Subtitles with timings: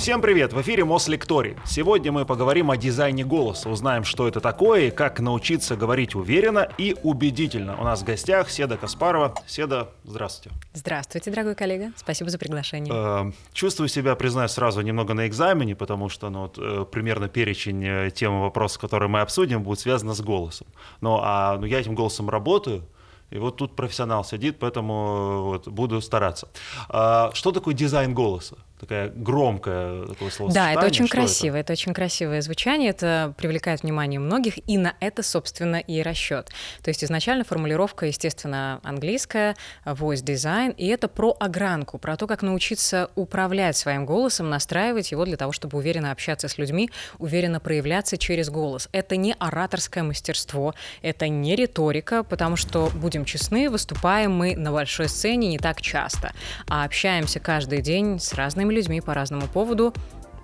[0.00, 0.54] Всем привет!
[0.54, 1.56] В эфире Мослекторий.
[1.66, 6.66] Сегодня мы поговорим о дизайне голоса, узнаем, что это такое и как научиться говорить уверенно
[6.78, 7.78] и убедительно.
[7.78, 9.34] У нас в гостях Седа Каспарова.
[9.46, 10.56] Седа, здравствуйте.
[10.72, 11.92] Здравствуйте, дорогой коллега.
[11.96, 12.90] Спасибо за приглашение.
[12.90, 17.84] Э, чувствую себя, признаюсь, сразу немного на экзамене, потому что ну, вот, э, примерно перечень
[17.84, 20.66] э, тем вопросов, которые мы обсудим, будет связано с голосом.
[21.02, 22.84] Ну, а ну, я этим голосом работаю,
[23.28, 26.48] и вот тут профессионал сидит, поэтому вот, буду стараться.
[26.88, 28.56] А, что такое дизайн голоса?
[28.80, 30.52] Такая громкая такое слово.
[30.52, 31.72] Да, это очень красиво, это?
[31.72, 36.48] это очень красивое звучание, это привлекает внимание многих, и на это, собственно, и расчет.
[36.82, 42.42] То есть изначально формулировка, естественно, английская, voice design, и это про огранку, про то, как
[42.42, 48.16] научиться управлять своим голосом, настраивать его для того, чтобы уверенно общаться с людьми, уверенно проявляться
[48.16, 48.88] через голос.
[48.92, 55.08] Это не ораторское мастерство, это не риторика, потому что, будем честны, выступаем мы на большой
[55.08, 56.32] сцене не так часто,
[56.66, 59.92] а общаемся каждый день с разными разными людьми по разному поводу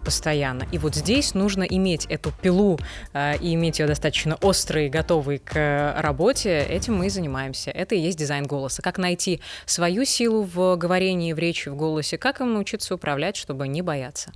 [0.04, 0.66] постоянно.
[0.72, 2.78] И вот здесь нужно иметь эту пилу
[3.12, 6.60] э, и иметь ее достаточно острой, готовой к работе.
[6.60, 7.72] Этим мы и занимаемся.
[7.72, 8.82] Это и есть дизайн голоса.
[8.82, 13.66] Как найти свою силу в говорении, в речи, в голосе, как им научиться управлять, чтобы
[13.66, 14.32] не бояться.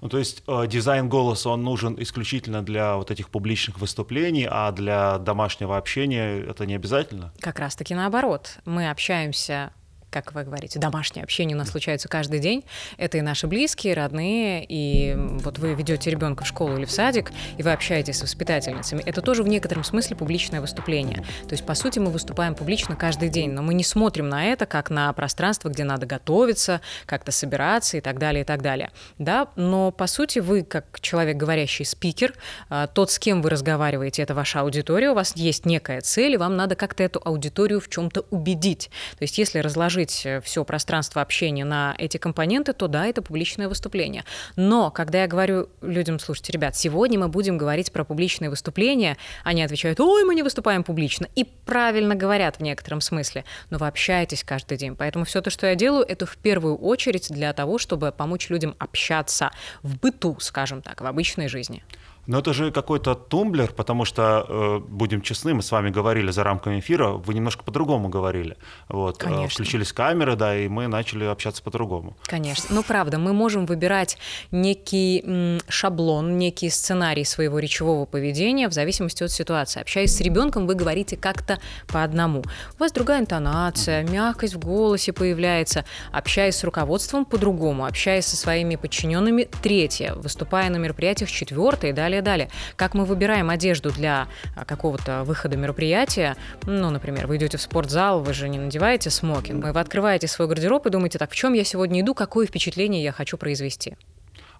[0.00, 4.72] Ну, то есть э, дизайн голоса, он нужен исключительно для вот этих публичных выступлений, а
[4.72, 7.30] для домашнего общения это не обязательно?
[7.40, 8.58] Как раз-таки наоборот.
[8.64, 9.70] Мы общаемся
[10.10, 12.64] как вы говорите, домашнее общение у нас случается каждый день.
[12.96, 17.32] Это и наши близкие, родные, и вот вы ведете ребенка в школу или в садик,
[17.56, 19.02] и вы общаетесь с воспитательницами.
[19.06, 21.24] Это тоже в некотором смысле публичное выступление.
[21.48, 24.66] То есть, по сути, мы выступаем публично каждый день, но мы не смотрим на это
[24.66, 28.90] как на пространство, где надо готовиться, как-то собираться и так далее, и так далее.
[29.18, 32.34] Да, но по сути вы, как человек, говорящий спикер,
[32.68, 36.36] а, тот, с кем вы разговариваете, это ваша аудитория, у вас есть некая цель, и
[36.36, 38.90] вам надо как-то эту аудиторию в чем-то убедить.
[39.18, 43.22] То есть, если разложить разложить э, все пространство общения на эти компоненты, то да, это
[43.22, 44.24] публичное выступление.
[44.56, 49.62] Но когда я говорю людям, слушайте, ребят, сегодня мы будем говорить про публичные выступления, они
[49.62, 51.28] отвечают, ой, мы не выступаем публично.
[51.36, 53.44] И правильно говорят в некотором смысле.
[53.70, 54.96] Но вы общаетесь каждый день.
[54.96, 58.74] Поэтому все то, что я делаю, это в первую очередь для того, чтобы помочь людям
[58.78, 59.50] общаться
[59.82, 61.82] в быту, скажем так, в обычной жизни.
[62.30, 66.44] Но это же какой-то тумблер, потому что, э, будем честны, мы с вами говорили за
[66.44, 68.56] рамками эфира, вы немножко по-другому говорили.
[68.88, 69.48] Вот, э, Конечно.
[69.48, 72.16] Включились камеры, да, и мы начали общаться по-другому.
[72.26, 72.66] Конечно.
[72.70, 74.16] Ну, правда, мы можем выбирать
[74.52, 79.80] некий шаблон, некий сценарий своего речевого поведения в зависимости от ситуации.
[79.80, 81.58] Общаясь с ребенком, вы говорите как-то
[81.88, 82.44] по одному.
[82.78, 85.84] У вас другая интонация, мягкость в голосе появляется.
[86.12, 92.19] Общаясь с руководством по-другому, общаясь со своими подчиненными третье, выступая на мероприятиях четвертое и далее
[92.22, 92.50] далее, далее.
[92.76, 98.20] Как мы выбираем одежду для а, какого-то выхода мероприятия, ну, например, вы идете в спортзал,
[98.20, 101.64] вы же не надеваете смокинг, вы открываете свой гардероб и думаете, так, в чем я
[101.64, 103.96] сегодня иду, какое впечатление я хочу произвести.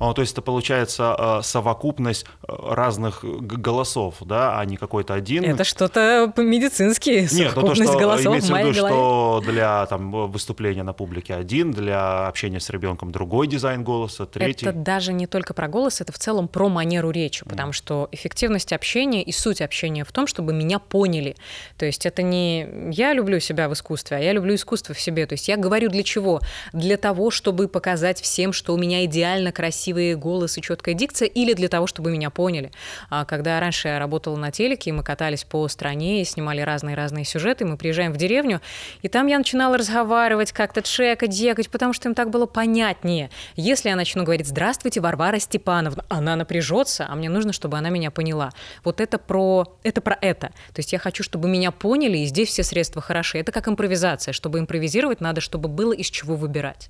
[0.00, 5.44] А, то есть это получается э, совокупность э, разных голосов, да, а не какой-то один.
[5.44, 10.82] Это что-то медицинский, Нет, ну то, что голосов имеется в виду, что для там, выступления
[10.84, 14.66] на публике один, для общения с ребенком другой дизайн голоса, третий.
[14.66, 17.74] Это даже не только про голос, это в целом про манеру речи, потому mm.
[17.74, 21.36] что эффективность общения и суть общения в том, чтобы меня поняли.
[21.76, 25.26] То есть это не я люблю себя в искусстве, а я люблю искусство в себе.
[25.26, 26.40] То есть я говорю для чего?
[26.72, 31.26] Для того, чтобы показать всем, что у меня идеально красиво красивый голос и четкая дикция,
[31.26, 32.70] или для того, чтобы меня поняли.
[33.08, 37.64] А когда раньше я работала на телеке, мы катались по стране и снимали разные-разные сюжеты,
[37.64, 38.60] мы приезжаем в деревню,
[39.02, 43.30] и там я начинала разговаривать как-то, чекать, декать, потому что им так было понятнее.
[43.56, 48.10] Если я начну говорить «Здравствуйте, Варвара Степановна», она напряжется, а мне нужно, чтобы она меня
[48.10, 48.50] поняла.
[48.84, 50.00] Вот это про это.
[50.00, 50.48] Про это.
[50.72, 53.38] То есть я хочу, чтобы меня поняли, и здесь все средства хороши.
[53.38, 54.32] Это как импровизация.
[54.32, 56.88] Чтобы импровизировать, надо, чтобы было из чего выбирать.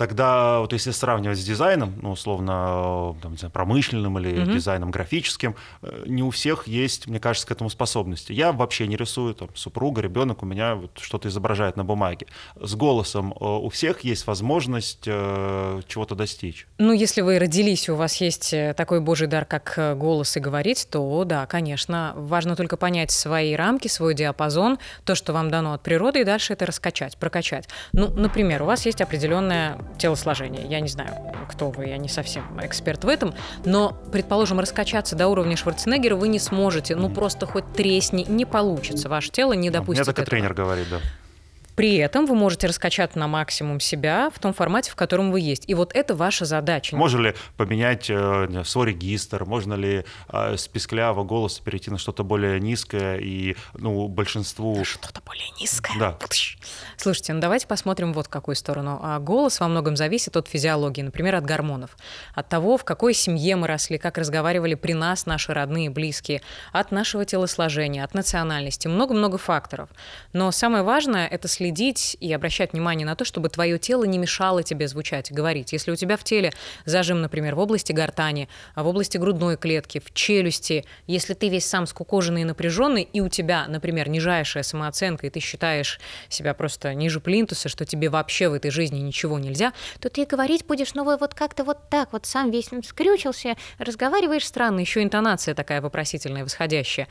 [0.00, 4.52] Тогда вот если сравнивать с дизайном, ну, условно, там, не знаю, промышленным или mm-hmm.
[4.54, 8.32] дизайном графическим, э, не у всех есть, мне кажется, к этому способности.
[8.32, 12.28] Я вообще не рисую, там, супруга, ребенок у меня вот что-то изображает на бумаге.
[12.58, 16.66] С голосом э, у всех есть возможность э, чего-то достичь.
[16.78, 20.88] Ну, если вы родились, у вас есть э, такой божий дар, как голос и говорить,
[20.90, 22.14] то да, конечно.
[22.16, 26.54] Важно только понять свои рамки, свой диапазон, то, что вам дано от природы, и дальше
[26.54, 27.68] это раскачать, прокачать.
[27.92, 30.66] Ну, например, у вас есть определенная телосложения.
[30.66, 31.10] Я не знаю,
[31.48, 33.34] кто вы, я не совсем эксперт в этом,
[33.64, 39.08] но, предположим, раскачаться до уровня Шварценеггера вы не сможете, ну просто хоть тресни, не получится.
[39.08, 40.98] Ваше тело не допустит Мне так и тренер говорит, да
[41.76, 45.64] При этом вы можете раскачать на максимум себя в том формате, в котором вы есть.
[45.66, 46.96] И вот это ваша задача.
[46.96, 49.44] Можно ли поменять э, свой регистр?
[49.44, 54.84] Можно ли э, с писклявого голоса перейти на что-то более низкое и ну, большинству...
[54.84, 55.98] Что-то более низкое?
[55.98, 56.18] Да.
[56.96, 59.00] Слушайте, ну давайте посмотрим вот в какую сторону.
[59.02, 61.96] А голос во многом зависит от физиологии, например, от гормонов.
[62.34, 66.90] От того, в какой семье мы росли, как разговаривали при нас наши родные, близкие, от
[66.90, 68.88] нашего телосложения, от национальности.
[68.88, 69.88] Много-много факторов.
[70.32, 71.69] Но самое важное— это следить
[72.20, 75.72] и обращать внимание на то, чтобы твое тело не мешало тебе звучать, говорить.
[75.72, 76.52] Если у тебя в теле
[76.84, 81.66] зажим, например, в области гортани, а в области грудной клетки, в челюсти, если ты весь
[81.66, 86.94] сам скукоженный и напряженный, и у тебя, например, нижайшая самооценка, и ты считаешь себя просто
[86.94, 91.04] ниже плинтуса, что тебе вообще в этой жизни ничего нельзя, то ты говорить будешь, ну
[91.04, 97.08] вот как-то вот так, вот сам весь скрючился, разговариваешь странно, еще интонация такая вопросительная, восходящая.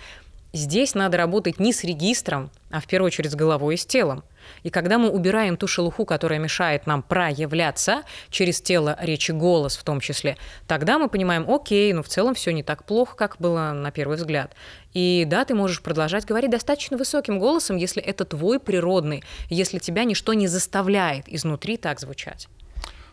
[0.51, 4.23] Здесь надо работать не с регистром, а в первую очередь с головой и с телом.
[4.63, 8.01] И когда мы убираем ту шелуху, которая мешает нам проявляться
[8.31, 10.37] через тело, речь и голос в том числе,
[10.67, 14.17] тогда мы понимаем, окей, ну в целом все не так плохо, как было на первый
[14.17, 14.55] взгляд.
[14.95, 20.03] И да, ты можешь продолжать говорить достаточно высоким голосом, если это твой природный, если тебя
[20.03, 22.47] ничто не заставляет изнутри так звучать.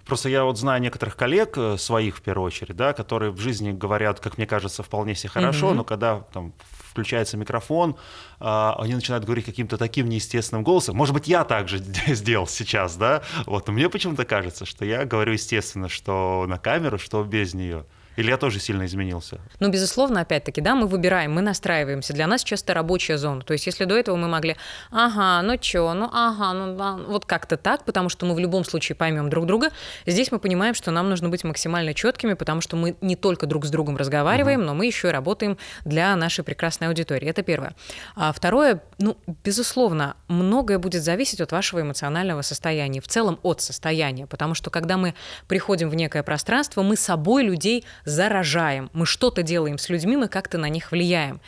[0.06, 3.72] Просто я вот знаю некоторых коллег э, своих в первую очередь, да, которые в жизни
[3.72, 5.74] говорят, как мне кажется, вполне себе хорошо, mm-hmm.
[5.74, 6.52] но когда там
[6.96, 7.96] включается микрофон,
[8.40, 10.96] а, они начинают говорить каким-то таким неестественным голосом.
[10.96, 13.22] Может быть, я так же сделал сейчас, да?
[13.44, 17.84] Вот, но мне почему-то кажется, что я говорю естественно, что на камеру, что без нее.
[18.16, 19.38] Или я тоже сильно изменился?
[19.60, 22.12] Ну, безусловно, опять-таки, да, мы выбираем, мы настраиваемся.
[22.12, 23.42] Для нас часто рабочая зона.
[23.42, 24.56] То есть, если до этого мы могли,
[24.90, 28.64] ага, ну чё, ну ага, ну да, вот как-то так, потому что мы в любом
[28.64, 29.70] случае поймем друг друга,
[30.06, 33.66] здесь мы понимаем, что нам нужно быть максимально четкими, потому что мы не только друг
[33.66, 34.66] с другом разговариваем, угу.
[34.66, 37.28] но мы еще и работаем для нашей прекрасной аудитории.
[37.28, 37.74] Это первое.
[38.14, 44.26] А второе, ну, безусловно, многое будет зависеть от вашего эмоционального состояния, в целом от состояния,
[44.26, 45.14] потому что когда мы
[45.48, 48.88] приходим в некое пространство, мы собой людей заражаем.
[48.94, 51.40] Мы что-то делаем с людьми, мы как-то на них влияем.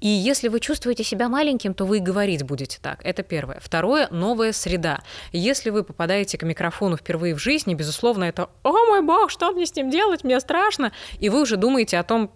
[0.00, 3.00] И если вы чувствуете себя маленьким, то вы и говорить будете так.
[3.04, 3.58] Это первое.
[3.60, 5.00] Второе– новая среда.
[5.32, 9.66] Если вы попадаете к микрофону впервые в жизни, безусловно, это «О мой бог, что мне
[9.66, 10.22] с ним делать?
[10.22, 12.30] Мне страшно!» И вы уже думаете о том,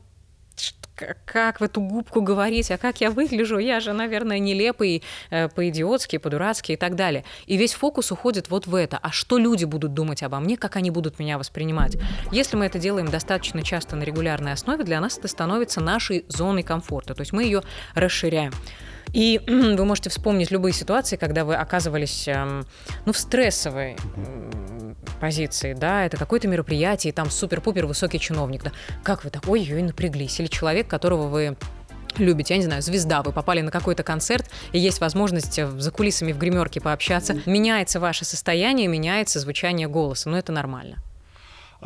[1.24, 6.18] как в эту губку говорить, а как я выгляжу, я же, наверное, нелепый, э, по-идиотски,
[6.18, 7.24] по-дурацки и так далее.
[7.46, 8.98] И весь фокус уходит вот в это.
[9.00, 11.96] А что люди будут думать обо мне, как они будут меня воспринимать?
[12.32, 16.62] Если мы это делаем достаточно часто на регулярной основе, для нас это становится нашей зоной
[16.62, 17.14] комфорта.
[17.14, 17.62] То есть мы ее
[17.94, 18.52] расширяем.
[19.12, 22.66] И вы можете вспомнить любые ситуации, когда вы оказывались эм,
[23.04, 23.96] ну, в стрессовой
[25.20, 28.72] позиции, да, это какое-то мероприятие, и там супер-пупер высокий чиновник, да,
[29.02, 31.56] как вы так, ой-ой, напряглись, или человек, которого вы
[32.18, 36.32] любите, я не знаю, звезда, вы попали на какой-то концерт, и есть возможность за кулисами
[36.32, 40.98] в гримерке пообщаться, меняется ваше состояние, меняется звучание голоса, но это нормально.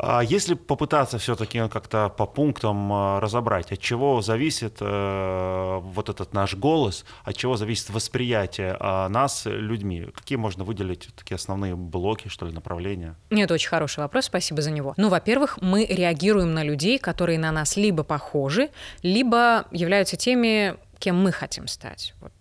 [0.03, 6.33] А если попытаться все-таки как-то по пунктам а, разобрать, от чего зависит э, вот этот
[6.33, 12.29] наш голос, от чего зависит восприятие а, нас людьми, какие можно выделить такие основные блоки,
[12.29, 13.15] что ли, направления?
[13.29, 14.95] Это очень хороший вопрос, спасибо за него.
[14.97, 18.71] Ну, во-первых, мы реагируем на людей, которые на нас либо похожи,
[19.03, 22.15] либо являются теми, кем мы хотим стать.
[22.21, 22.31] Вот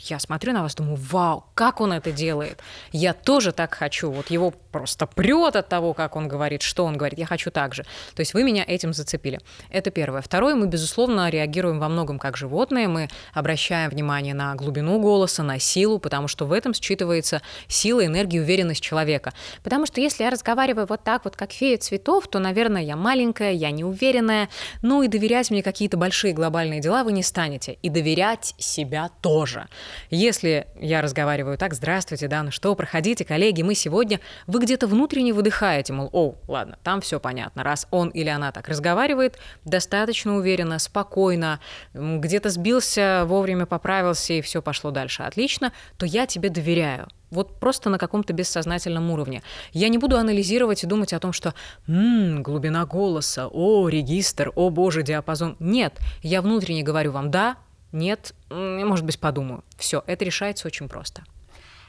[0.00, 2.60] я смотрю на вас, думаю, вау, как он это делает.
[2.92, 4.10] Я тоже так хочу.
[4.10, 7.18] Вот его просто прет от того, как он говорит, что он говорит.
[7.18, 7.84] Я хочу так же.
[8.14, 9.40] То есть вы меня этим зацепили.
[9.70, 10.22] Это первое.
[10.22, 12.86] Второе, мы, безусловно, реагируем во многом как животные.
[12.86, 18.40] Мы обращаем внимание на глубину голоса, на силу, потому что в этом считывается сила, энергия,
[18.40, 19.32] уверенность человека.
[19.64, 23.52] Потому что если я разговариваю вот так вот, как фея цветов, то, наверное, я маленькая,
[23.52, 24.48] я неуверенная.
[24.82, 27.78] Ну и доверять мне какие-то большие глобальные дела вы не станете.
[27.82, 29.66] И доверять себя тоже.
[30.10, 35.32] Если я разговариваю так, здравствуйте, да, ну что, проходите, коллеги, мы сегодня, вы где-то внутренне
[35.32, 40.78] выдыхаете, мол, о, ладно, там все понятно, раз он или она так разговаривает, достаточно уверенно,
[40.78, 41.60] спокойно,
[41.94, 47.08] где-то сбился, вовремя поправился и все пошло дальше, отлично, то я тебе доверяю.
[47.30, 49.42] Вот просто на каком-то бессознательном уровне.
[49.72, 51.54] Я не буду анализировать и думать о том, что
[51.86, 55.56] «Ммм, глубина голоса, о, регистр, о, боже, диапазон».
[55.60, 57.56] Нет, я внутренне говорю вам «да»,
[57.92, 59.64] нет, может быть, подумаю.
[59.76, 61.24] Все, это решается очень просто.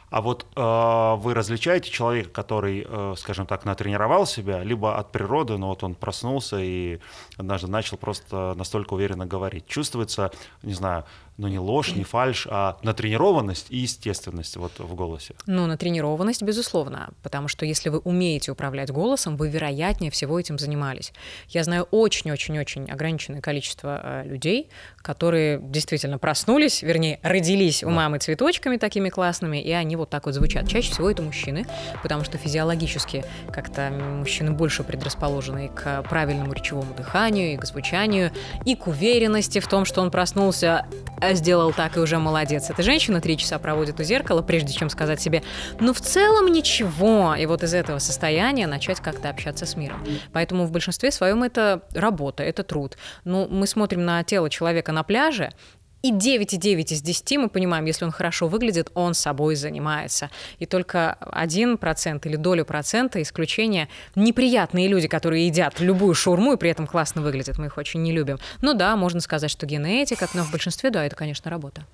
[0.10, 5.58] А вот э, вы различаете человека, который, э, скажем так, натренировал себя, либо от природы,
[5.58, 7.00] но вот он проснулся и
[7.38, 9.68] однажды начал просто настолько уверенно говорить.
[9.68, 10.32] Чувствуется,
[10.64, 11.06] не знаю,
[11.40, 15.36] ну не ложь, не фальш, а натренированность и естественность вот в голосе?
[15.46, 21.14] Ну, натренированность, безусловно, потому что если вы умеете управлять голосом, вы, вероятнее всего, этим занимались.
[21.48, 28.76] Я знаю очень-очень-очень ограниченное количество э, людей, которые действительно проснулись, вернее, родились у мамы цветочками
[28.76, 30.68] такими классными, и они вот так вот звучат.
[30.68, 31.66] Чаще всего это мужчины,
[32.04, 38.34] потому что физиологически как-то мужчины больше предрасположены к правильному речевому дыханию, и к звучанию,
[38.66, 40.86] и к уверенности в том, что он проснулся,
[41.34, 42.70] сделал так и уже молодец.
[42.70, 45.44] Эта женщина три часа проводит у зеркала, прежде чем сказать себе,
[45.80, 50.04] ну в целом ничего, и вот из этого состояния начать как-то общаться с миром.
[50.34, 52.98] Поэтому в большинстве своем это работа, это труд.
[53.24, 55.54] Ну, мы смотрим на тело человека на пляже,
[56.02, 60.30] и 9,9 из 10 мы понимаем, если он хорошо выглядит, он собой занимается.
[60.60, 66.70] И только 1% или долю процента исключения неприятные люди, которые едят любую шурму и при
[66.70, 67.58] этом классно выглядят.
[67.58, 68.40] Мы их очень не любим.
[68.62, 71.86] Ну да, можно сказать, что генетика, но в большинстве, да, это, конечно, работа.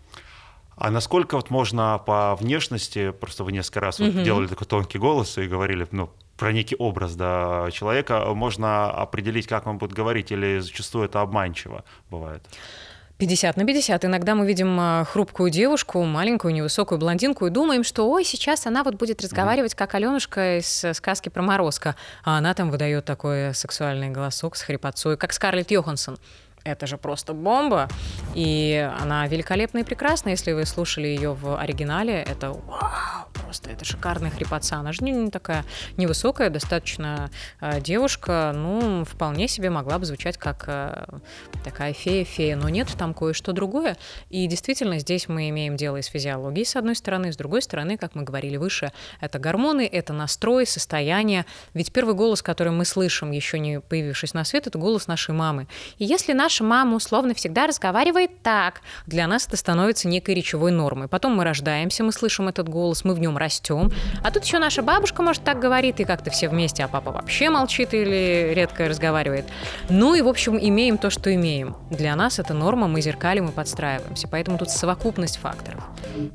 [0.78, 5.38] А насколько вот можно по внешности, просто вы несколько раз вот делали такой тонкий голос
[5.38, 10.60] и говорили, ну, про некий образ да, человека, можно определить, как он будет говорить, или
[10.60, 12.44] зачастую это обманчиво бывает?
[13.18, 14.06] 50 на 50.
[14.06, 18.84] Иногда мы видим а, хрупкую девушку, маленькую, невысокую блондинку, и думаем, что ой, сейчас она
[18.84, 21.96] вот будет разговаривать, как Аленушка из э, сказки про Морозко.
[22.26, 26.18] А она там выдает такой сексуальный голосок с хрипотцой, как Скарлетт Йоханссон
[26.66, 27.88] это же просто бомба.
[28.34, 30.30] И она великолепна и прекрасна.
[30.30, 34.78] Если вы слушали ее в оригинале, это вау, просто это шикарная хрипотца.
[34.78, 35.64] Она же не, не такая
[35.96, 37.30] невысокая, достаточно
[37.62, 41.06] э, девушка, ну, вполне себе могла бы звучать как э,
[41.64, 43.96] такая фея-фея, но нет, там кое-что другое.
[44.30, 47.98] И действительно, здесь мы имеем дело и с физиологией, с одной стороны, с другой стороны,
[47.98, 48.92] как мы говорили выше,
[49.22, 51.46] это гормоны, это настрой, состояние.
[51.76, 55.68] Ведь первый голос, который мы слышим, еще не появившись на свет, это голос нашей мамы.
[56.00, 58.82] И если наш наша мама условно всегда разговаривает так.
[59.08, 61.10] Для нас это становится некой речевой нормой.
[61.10, 63.92] Потом мы рождаемся, мы слышим этот голос, мы в нем растем.
[64.24, 67.50] А тут еще наша бабушка, может, так говорит, и как-то все вместе, а папа вообще
[67.50, 69.46] молчит или редко разговаривает.
[69.90, 71.76] Ну и, в общем, имеем то, что имеем.
[71.90, 74.30] Для нас это норма, мы зеркалим и подстраиваемся.
[74.30, 75.84] Поэтому тут совокупность факторов.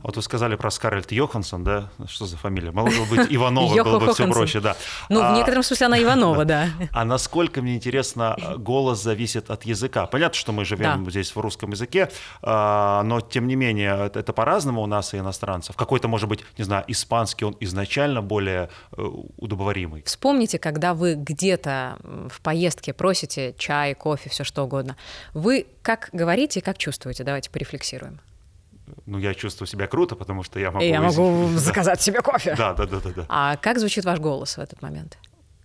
[0.03, 1.89] Вот вы сказали про Скарлетт Йоханссон, да?
[2.07, 2.73] Что за фамилия?
[2.73, 4.77] Могло бы быть Иванова, было бы все проще, да.
[5.09, 6.67] Ну, в а некотором смысле она Иванова, да.
[6.93, 10.07] А насколько, мне интересно, голос зависит от языка?
[10.11, 11.11] Понятно, что мы живем да.
[11.11, 12.11] здесь в русском языке,
[12.43, 15.77] а, но тем не менее это по-разному у нас и иностранцев.
[15.77, 19.03] Какой-то, может быть, не знаю, испанский, он изначально более э,
[19.37, 20.03] удобоваримый.
[20.03, 21.97] Вспомните, когда вы где-то
[22.29, 24.97] в поездке просите чай, кофе, все что угодно.
[25.35, 27.25] Вы как говорите и как чувствуете?
[27.25, 28.21] Давайте порефлексируем
[29.07, 30.85] ну, я чувствую себя круто, потому что я могу...
[30.85, 32.55] я могу заказать себе кофе.
[32.57, 33.27] Да, да, да, да, да.
[33.29, 35.19] А как звучит ваш голос в этот момент?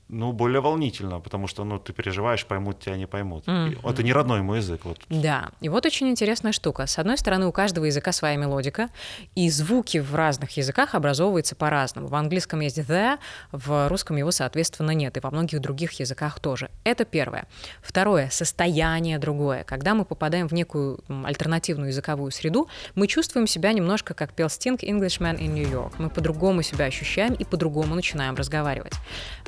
[0.07, 3.47] Ну, более волнительно, потому что, ну, ты переживаешь, поймут тебя, не поймут.
[3.47, 3.89] Mm-hmm.
[3.89, 4.85] Это не родной мой язык.
[4.85, 4.99] Вот.
[5.09, 6.85] Да, и вот очень интересная штука.
[6.85, 8.89] С одной стороны, у каждого языка своя мелодика,
[9.33, 12.07] и звуки в разных языках образовываются по-разному.
[12.07, 13.17] В английском есть the,
[13.51, 16.69] в русском его, соответственно, нет, и во многих других языках тоже.
[16.83, 17.47] Это первое.
[17.81, 19.63] Второе, состояние другое.
[19.63, 24.83] Когда мы попадаем в некую альтернативную языковую среду, мы чувствуем себя немножко, как пел Стинг
[24.83, 25.93] Englishman in New York.
[25.97, 28.93] Мы по-другому себя ощущаем и по-другому начинаем разговаривать.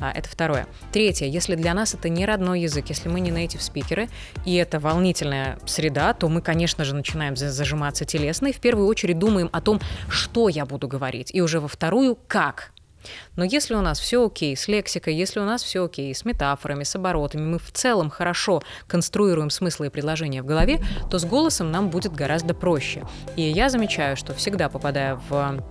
[0.00, 0.66] А, это второе второе.
[0.92, 4.08] Третье, если для нас это не родной язык, если мы не native спикеры,
[4.46, 9.18] и это волнительная среда, то мы, конечно же, начинаем зажиматься телесно и в первую очередь
[9.18, 9.78] думаем о том,
[10.08, 12.72] что я буду говорить, и уже во вторую, как.
[13.36, 16.84] Но если у нас все окей с лексикой, если у нас все окей с метафорами,
[16.84, 21.70] с оборотами, мы в целом хорошо конструируем смыслы и предложения в голове, то с голосом
[21.70, 23.06] нам будет гораздо проще.
[23.36, 25.62] И я замечаю, что всегда попадая в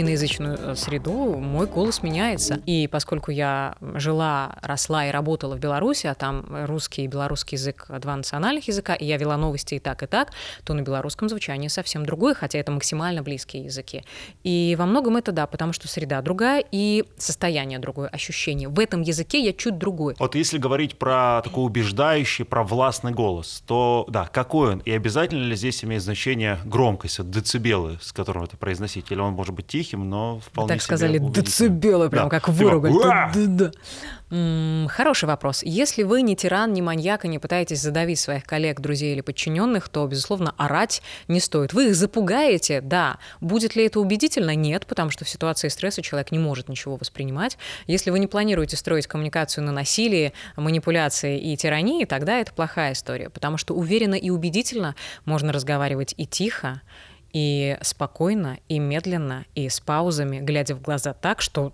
[0.00, 2.60] иноязычную э, среду, мой голос меняется.
[2.66, 7.86] И поскольку я жила, росла и работала в Беларуси, а там русский и белорусский язык—
[8.00, 10.32] два национальных языка, и я вела новости и так, и так,
[10.64, 14.04] то на белорусском звучание совсем другое, хотя это максимально близкие языки.
[14.44, 18.68] И во многом это да, потому что среда другая и состояние другое, ощущение.
[18.68, 20.14] В этом языке я чуть другой.
[20.18, 24.78] Вот если говорить про такой убеждающий, про властный голос, то да, какой он?
[24.80, 29.10] И обязательно ли здесь имеет значение громкость, децибелы, с которым это произносить?
[29.10, 32.30] Или он может быть тихий, тихим, но вполне Так сказали, децибелы, прям да.
[32.40, 32.92] как выругали.
[33.02, 34.88] Да, да.
[34.88, 35.62] Хороший вопрос.
[35.62, 39.88] Если вы не тиран, не маньяк и не пытаетесь задавить своих коллег, друзей или подчиненных,
[39.88, 41.72] то, безусловно, орать не стоит.
[41.72, 43.16] Вы их запугаете, да.
[43.40, 44.54] Будет ли это убедительно?
[44.54, 47.56] Нет, потому что в ситуации стресса человек не может ничего воспринимать.
[47.86, 53.30] Если вы не планируете строить коммуникацию на насилии, манипуляции и тирании, тогда это плохая история,
[53.30, 56.82] потому что уверенно и убедительно можно разговаривать и тихо,
[57.32, 61.72] и спокойно, и медленно, и с паузами, глядя в глаза так, что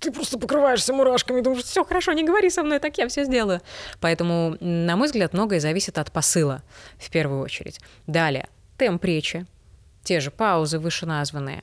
[0.00, 3.60] ты просто покрываешься мурашками, думаешь, все хорошо, не говори со мной, так я все сделаю.
[4.00, 6.62] Поэтому, на мой взгляд, многое зависит от посыла
[6.98, 7.80] в первую очередь.
[8.06, 9.46] Далее, темп речи,
[10.02, 11.62] те же паузы вышеназванные,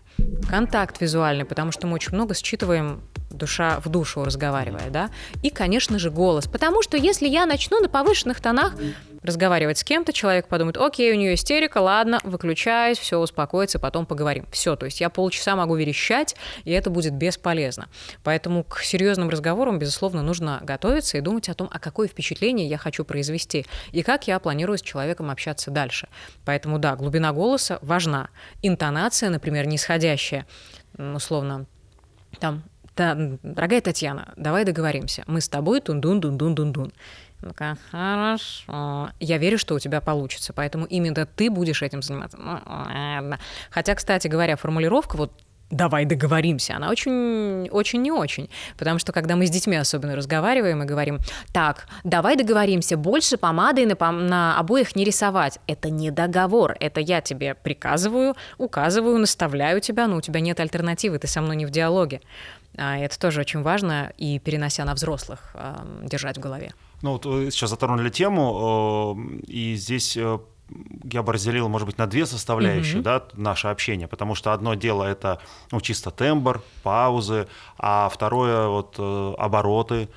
[0.49, 5.09] контакт визуальный, потому что мы очень много считываем душа в душу разговаривая, да,
[5.43, 8.75] и, конечно же, голос, потому что если я начну на повышенных тонах
[9.23, 14.45] разговаривать с кем-то, человек подумает, окей, у нее истерика, ладно, выключаюсь, все, успокоится, потом поговорим.
[14.51, 17.87] Все, то есть я полчаса могу верещать, и это будет бесполезно.
[18.23, 22.77] Поэтому к серьезным разговорам, безусловно, нужно готовиться и думать о том, а какое впечатление я
[22.77, 26.07] хочу произвести, и как я планирую с человеком общаться дальше.
[26.45, 28.29] Поэтому, да, глубина голоса важна.
[28.61, 30.47] Интонация, например, нисходящая,
[30.97, 31.65] условно,
[32.39, 32.63] там,
[33.43, 35.23] дорогая Татьяна, давай договоримся.
[35.27, 36.93] Мы с тобой тун-дун-дун-дун-дун-дун.
[37.41, 39.09] Ну-ка, хорошо.
[39.19, 42.37] Я верю, что у тебя получится, поэтому именно ты будешь этим заниматься.
[42.37, 43.39] Ну, ладно.
[43.71, 45.33] Хотя, кстати говоря, формулировка вот
[45.71, 48.49] давай договоримся, она очень, очень не очень.
[48.77, 51.19] Потому что когда мы с детьми особенно разговариваем и говорим,
[51.53, 55.59] так, давай договоримся, больше помады на, на обоих не рисовать.
[55.67, 61.17] Это не договор, это я тебе приказываю, указываю, наставляю тебя, но у тебя нет альтернативы,
[61.17, 62.21] ты со мной не в диалоге.
[62.77, 65.55] А это тоже очень важно, и перенося на взрослых,
[66.03, 66.73] держать в голове.
[67.01, 70.39] Ну вот вы сейчас затронули тему, и здесь э,
[71.03, 73.03] я бы разделил, может быть, на две составляющие, mm-hmm.
[73.03, 75.39] да, наше общение, потому что одно дело это
[75.71, 77.47] ну, чисто тембр, паузы,
[77.77, 80.09] а второе вот э, обороты,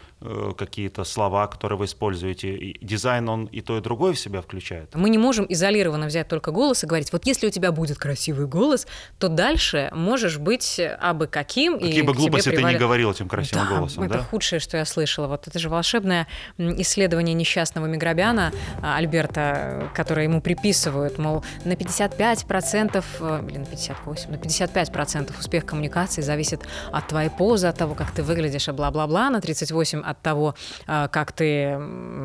[0.57, 2.54] какие-то слова, которые вы используете.
[2.54, 4.95] И дизайн, он и то, и другое в себя включает.
[4.95, 8.47] Мы не можем изолированно взять только голос и говорить, вот если у тебя будет красивый
[8.47, 8.87] голос,
[9.19, 11.78] то дальше можешь быть абы каким.
[11.78, 12.73] Какие и бы глупости привали...
[12.73, 14.02] ты не говорил этим красивым да, голосом.
[14.04, 14.25] это да?
[14.25, 15.26] худшее, что я слышала.
[15.26, 16.26] Вот это же волшебное
[16.59, 18.52] исследование несчастного Миграбяна
[18.83, 25.66] а, Альберта, которое ему приписывают, мол, на 55%, э, блин, на 58, на 55% успех
[25.66, 26.62] коммуникации зависит
[26.93, 30.54] от твоей позы, от того, как ты выглядишь, а бла-бла-бла, на 38% от того,
[30.87, 31.78] а, как ты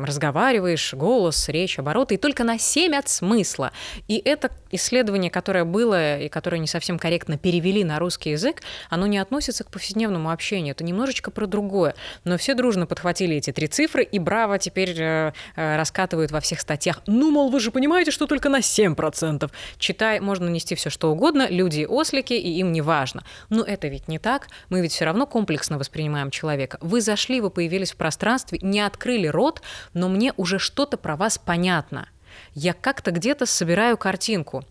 [0.04, 3.72] разговариваешь, голос, речь, обороты, и только на 7 от смысла.
[4.08, 9.06] И это исследование, которое было и которое не совсем корректно перевели на русский язык, оно
[9.06, 11.94] не относится к повседневному общению, это немножечко про другое.
[12.24, 16.60] Но все дружно подхватили эти три цифры, и браво теперь э, э, раскатывают во всех
[16.60, 17.02] статьях.
[17.06, 19.50] Ну, мол, вы же понимаете, что только на 7%.
[19.78, 23.24] Читай, можно нести все что угодно, люди ослики, и им не важно.
[23.48, 24.48] Но это ведь не так.
[24.68, 26.78] Мы ведь все равно комплексно воспринимаем человека.
[26.80, 29.62] Вы зашли, вы появились появились в пространстве, не открыли рот,
[29.94, 32.08] но мне уже что-то про вас понятно.
[32.54, 34.64] Я как-то где-то собираю картинку.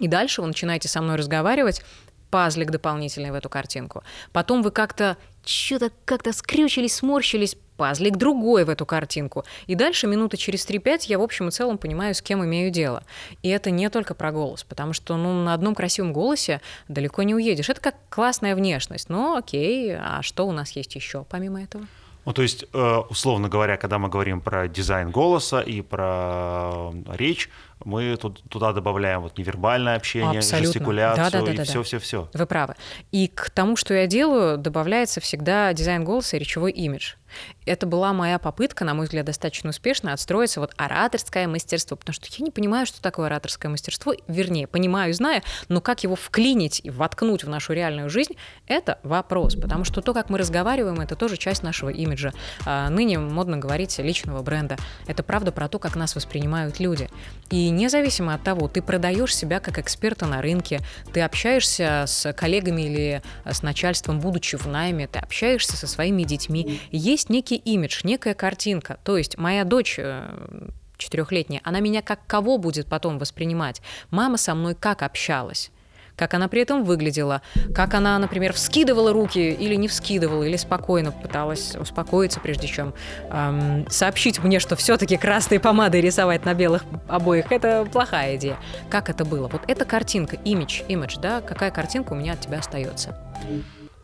[0.00, 1.82] И дальше вы начинаете со мной разговаривать,
[2.30, 4.02] пазлик дополнительный в эту картинку.
[4.32, 9.44] Потом вы как-то что-то как-то скрючились, сморщились, пазлик другой в эту картинку.
[9.66, 13.04] И дальше минуты через 3-5 я в общем и целом понимаю, с кем имею дело.
[13.42, 17.34] И это не только про голос, потому что ну, на одном красивом голосе далеко не
[17.34, 17.68] уедешь.
[17.68, 19.08] Это как классная внешность.
[19.08, 21.86] Ну окей, а что у нас есть еще помимо этого?
[22.24, 27.48] Ну, то есть, э, условно говоря, когда мы говорим про дизайн голоса и про речь,
[27.84, 30.72] мы тут, туда добавляем вот невербальное общение, Абсолютно.
[30.72, 32.28] жестикуляцию да, да, да, и все-все-все.
[32.32, 32.74] Вы правы.
[33.10, 37.14] И к тому, что я делаю, добавляется всегда дизайн голоса и речевой имидж.
[37.66, 42.26] Это была моя попытка, на мой взгляд, достаточно успешно отстроиться вот ораторское мастерство, потому что
[42.30, 46.90] я не понимаю, что такое ораторское мастерство, вернее, понимаю, знаю, но как его вклинить и
[46.90, 51.36] воткнуть в нашу реальную жизнь, это вопрос, потому что то, как мы разговариваем, это тоже
[51.36, 52.32] часть нашего имиджа.
[52.66, 54.76] А, ныне модно говорить личного бренда.
[55.06, 57.08] Это правда про то, как нас воспринимают люди.
[57.50, 60.80] И независимо от того, ты продаешь себя как эксперта на рынке,
[61.12, 66.80] ты общаешься с коллегами или с начальством, будучи в найме, ты общаешься со своими детьми,
[66.90, 68.98] есть есть некий имидж, некая картинка.
[69.04, 73.82] То есть моя дочь э, четырехлетняя, она меня как кого будет потом воспринимать?
[74.10, 75.70] Мама со мной как общалась?
[76.20, 77.40] Как она при этом выглядела,
[77.74, 82.92] как она, например, вскидывала руки или не вскидывала, или спокойно пыталась успокоиться, прежде чем
[83.30, 88.58] эм, сообщить мне, что все-таки красной помадой рисовать на белых обоих– это плохая идея.
[88.90, 89.48] Как это было?
[89.48, 93.16] Вот эта картинка, имидж, имидж, да, какая картинка у меня от тебя остается?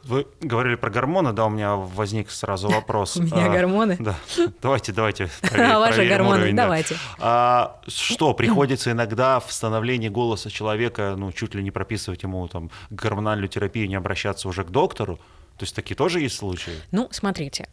[0.07, 3.17] Вы говорили про гормоны, да, у меня возник сразу вопрос.
[3.17, 3.97] У меня а, гормоны?
[4.01, 4.17] Да,
[4.63, 5.29] давайте, давайте.
[5.53, 6.97] А ваши гормоны, давайте.
[7.19, 12.71] А что, приходится иногда в становлении голоса человека, ну, чуть ли не прописывать ему там
[12.91, 15.17] гормональную терапию, не обращаться уже к доктору?
[15.57, 16.75] То есть такие тоже есть случаи?
[16.93, 17.67] Ну, смотрите,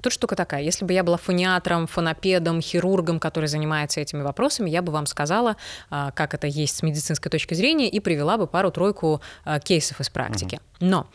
[0.00, 0.62] тут штука такая.
[0.62, 5.56] Если бы я была фониатором, фонопедом, хирургом, который занимается этими вопросами, я бы вам сказала,
[5.90, 10.10] э, как это есть с медицинской точки зрения, и привела бы пару-тройку э, кейсов из
[10.10, 10.60] практики.
[10.80, 11.06] Но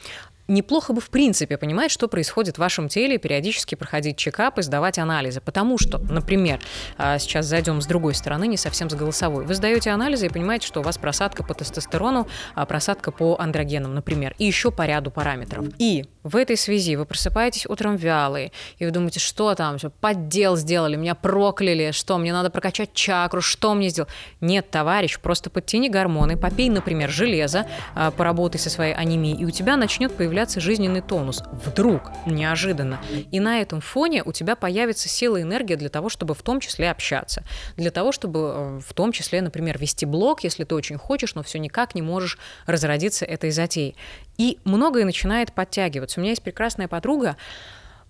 [0.48, 5.00] неплохо бы в принципе понимать, что происходит в вашем теле, периодически проходить чекап и сдавать
[5.00, 5.42] анализы.
[5.42, 6.60] Потому что, например,
[6.98, 9.46] а, сейчас зайдем с другой стороны, не совсем с голосовой.
[9.46, 13.94] Вы сдаете анализы и понимаете, что у вас просадка по тестостерону, а просадка по андрогенам,
[13.94, 15.66] например, и еще по ряду параметров.
[15.78, 20.56] И в этой связи вы просыпаетесь утром вялые, и вы думаете, что там, что поддел
[20.56, 24.10] сделали, меня прокляли, что мне надо прокачать чакру, что мне сделать?
[24.42, 29.52] Нет, товарищ, просто подтяни гормоны, попей, например, железо, а, поработай со своей анемией, и у
[29.52, 31.44] тебя начнет появляться появляться жизненный тонус.
[31.66, 33.00] Вдруг, неожиданно.
[33.32, 36.60] И на этом фоне у тебя появится сила и энергия для того, чтобы в том
[36.60, 37.46] числе общаться.
[37.78, 41.44] Для того, чтобы э, в том числе, например, вести блог, если ты очень хочешь, но
[41.44, 43.96] все никак не можешь разродиться этой затеей.
[44.38, 46.20] И многое начинает подтягиваться.
[46.20, 47.38] У меня есть прекрасная подруга,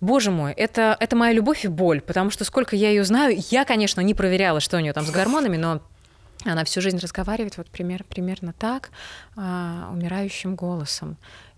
[0.00, 3.64] Боже мой, это, это моя любовь и боль, потому что сколько я ее знаю, я,
[3.64, 5.80] конечно, не проверяла, что у нее там с гормонами, но
[6.44, 8.90] она всю жизнь разговаривает вот пример, примерно так,
[9.36, 11.16] а, умирающим голосом.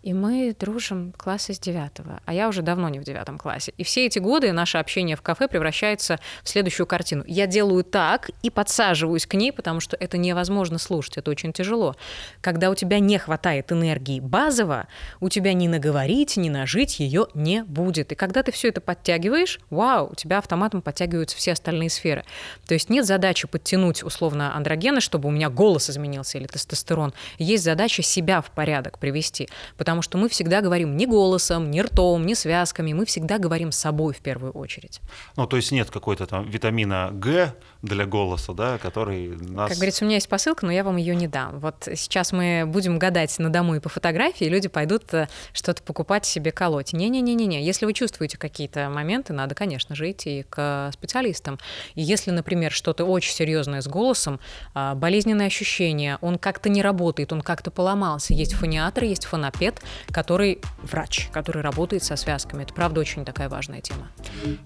[0.09, 3.75] И мы дружим класса с девятого, а я уже давно не в девятом классе.
[3.77, 7.25] И все эти годы наше общение в кафе превращается в следующую картину.
[7.27, 11.95] Я делаю так и подсаживаюсь к ней, потому что это невозможно слушать, это очень тяжело.
[12.41, 14.89] Когда у тебя не хватает энергии базово,
[15.21, 18.11] у тебя ни наговорить, ни нажить ее не будет.
[18.13, 22.25] И когда ты все это подтягиваешь, вау, у тебя автоматом подтягиваются все остальные сферы.
[22.67, 27.13] То есть нет задачи подтянуть условно андрогены, чтобы у меня голос изменился или тестостерон.
[27.37, 32.27] Есть задача себя в порядок привести потому что мы всегда говорим не голосом, не ртом,
[32.27, 35.01] не связками, мы всегда говорим собой в первую очередь.
[35.37, 39.69] Ну, то есть нет какой-то там витамина Г для голоса, да, который нас...
[39.69, 41.61] Как говорится, у меня есть посылка, но я вам ее не дам.
[41.61, 45.83] Вот сейчас мы будем гадать на дому и по фотографии, и люди пойдут э, что-то
[45.83, 46.93] покупать себе колоть.
[46.93, 47.63] Не-не-не-не-не.
[47.65, 51.59] Если вы чувствуете какие-то моменты, надо, конечно же, идти к специалистам.
[51.95, 54.41] И если, например, что-то очень серьезное с голосом,
[54.75, 58.35] а, болезненные ощущения, он как-то не работает, он как-то поломался.
[58.35, 59.78] Есть фониатор, есть фонопед,
[60.11, 62.63] который врач, который работает со связками.
[62.63, 64.09] Это, правда, очень такая важная тема.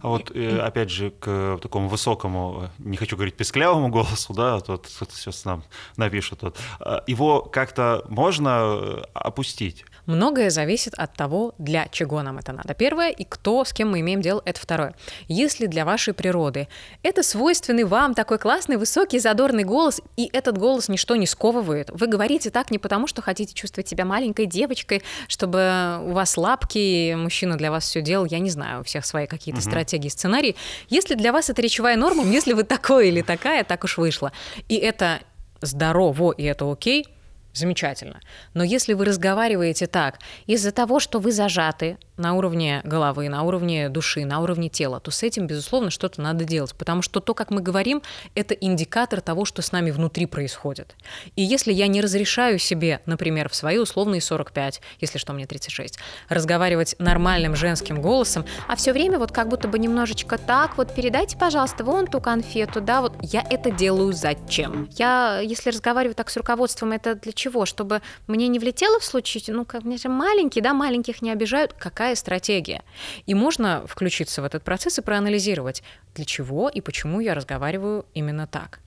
[0.00, 4.88] А вот, э, опять же, к такому высокому, не хочу говорить песклявому голосу, да, тут,
[4.98, 5.64] тут сейчас нам
[5.96, 9.84] напишут, вот, а, его как-то можно э, опустить?
[10.06, 12.74] Многое зависит от того, для чего нам это надо.
[12.74, 14.94] Первое, и кто, с кем мы имеем дело, это второе.
[15.28, 16.66] Если для вашей природы
[17.02, 22.08] это свойственный вам такой классный, высокий, задорный голос, и этот голос ничто не сковывает, вы
[22.08, 27.14] говорите так не потому, что хотите чувствовать себя маленькой девочкой, чтобы у вас лапки, и
[27.14, 29.68] мужчина для вас все делал, я не знаю, у всех свои какие-то угу.
[29.68, 30.56] стратегии, сценарии.
[30.88, 34.32] Если для вас это речевая норма, если вы такой или такая, так уж вышло,
[34.68, 35.20] и это
[35.60, 37.06] здорово, и это окей,
[37.52, 38.20] замечательно.
[38.54, 43.88] Но если вы разговариваете так, из-за того, что вы зажаты, на уровне головы, на уровне
[43.88, 46.74] души, на уровне тела, то с этим, безусловно, что-то надо делать.
[46.74, 48.02] Потому что то, как мы говорим,
[48.34, 50.94] это индикатор того, что с нами внутри происходит.
[51.36, 55.98] И если я не разрешаю себе, например, в свои условные 45, если что, мне 36,
[56.28, 61.36] разговаривать нормальным женским голосом, а все время вот как будто бы немножечко так, вот передайте,
[61.36, 64.88] пожалуйста, вон ту конфету, да, вот я это делаю зачем?
[64.92, 67.66] Я, если разговариваю так с руководством, это для чего?
[67.66, 71.72] Чтобы мне не влетело в случае, ну, как мне же маленький, да, маленьких не обижают,
[71.72, 72.82] какая стратегия.
[73.26, 75.82] И можно включиться в этот процесс и проанализировать,
[76.14, 78.80] для чего и почему я разговариваю именно так.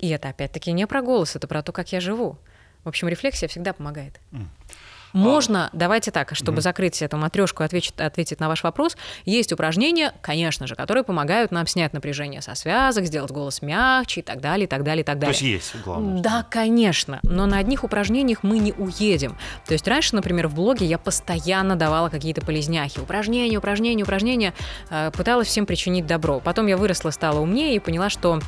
[0.00, 2.36] И это опять-таки не про голос, это про то, как я живу.
[2.82, 4.20] В общем, рефлексия всегда помогает.
[5.14, 6.62] Можно, давайте так, чтобы mm-hmm.
[6.62, 11.52] закрыть эту матрешку и ответить, ответить на ваш вопрос, есть упражнения, конечно же, которые помогают
[11.52, 15.04] нам снять напряжение со связок, сделать голос мягче и так далее, и так далее, и
[15.04, 15.38] так далее.
[15.38, 16.20] То есть есть, главное.
[16.20, 19.38] Да, конечно, но на одних упражнениях мы не уедем.
[19.66, 24.52] То есть раньше, например, в блоге я постоянно давала какие-то полезняхи, упражнения, упражнения, упражнения,
[24.90, 26.40] э, пыталась всем причинить добро.
[26.40, 28.40] Потом я выросла, стала умнее и поняла, что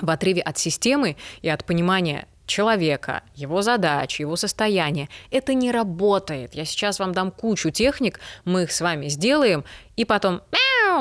[0.00, 5.08] в отрыве от системы и от понимания человека, его задач, его состояние.
[5.30, 6.54] Это не работает.
[6.54, 9.64] Я сейчас вам дам кучу техник, мы их с вами сделаем,
[9.96, 10.42] и потом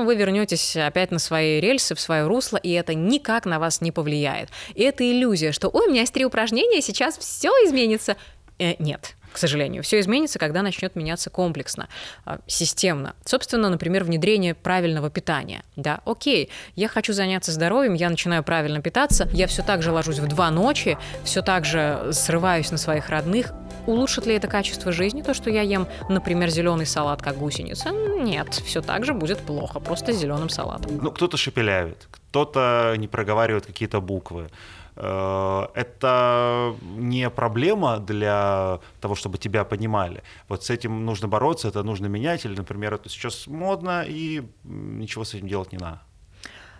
[0.04, 3.92] вы вернетесь опять на свои рельсы, в свое русло, и это никак на вас не
[3.92, 4.50] повлияет.
[4.74, 8.18] И это иллюзия, что «Ой, у меня есть три упражнения, сейчас все изменится».
[8.60, 9.84] Э, нет к сожалению.
[9.84, 11.90] Все изменится, когда начнет меняться комплексно,
[12.24, 13.16] а, системно.
[13.26, 15.64] Собственно, например, внедрение правильного питания.
[15.76, 20.20] Да, окей, я хочу заняться здоровьем, я начинаю правильно питаться, я все так же ложусь
[20.20, 23.52] в два ночи, все так же срываюсь на своих родных.
[23.88, 27.90] Улучшит ли это качество жизни, то, что я ем, например, зеленый салат, как гусеница?
[27.90, 30.98] Нет, все так же будет плохо, просто зеленым салатом.
[31.02, 34.50] Ну, кто-то шепелявит, кто-то не проговаривает какие-то буквы.
[34.96, 40.24] Э, это не проблема для того, чтобы тебя понимали.
[40.48, 45.24] Вот с этим нужно бороться, это нужно менять, или, например, это сейчас модно, и ничего
[45.24, 46.02] с этим делать не надо.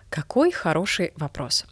[0.08, 1.66] Какой хороший вопрос.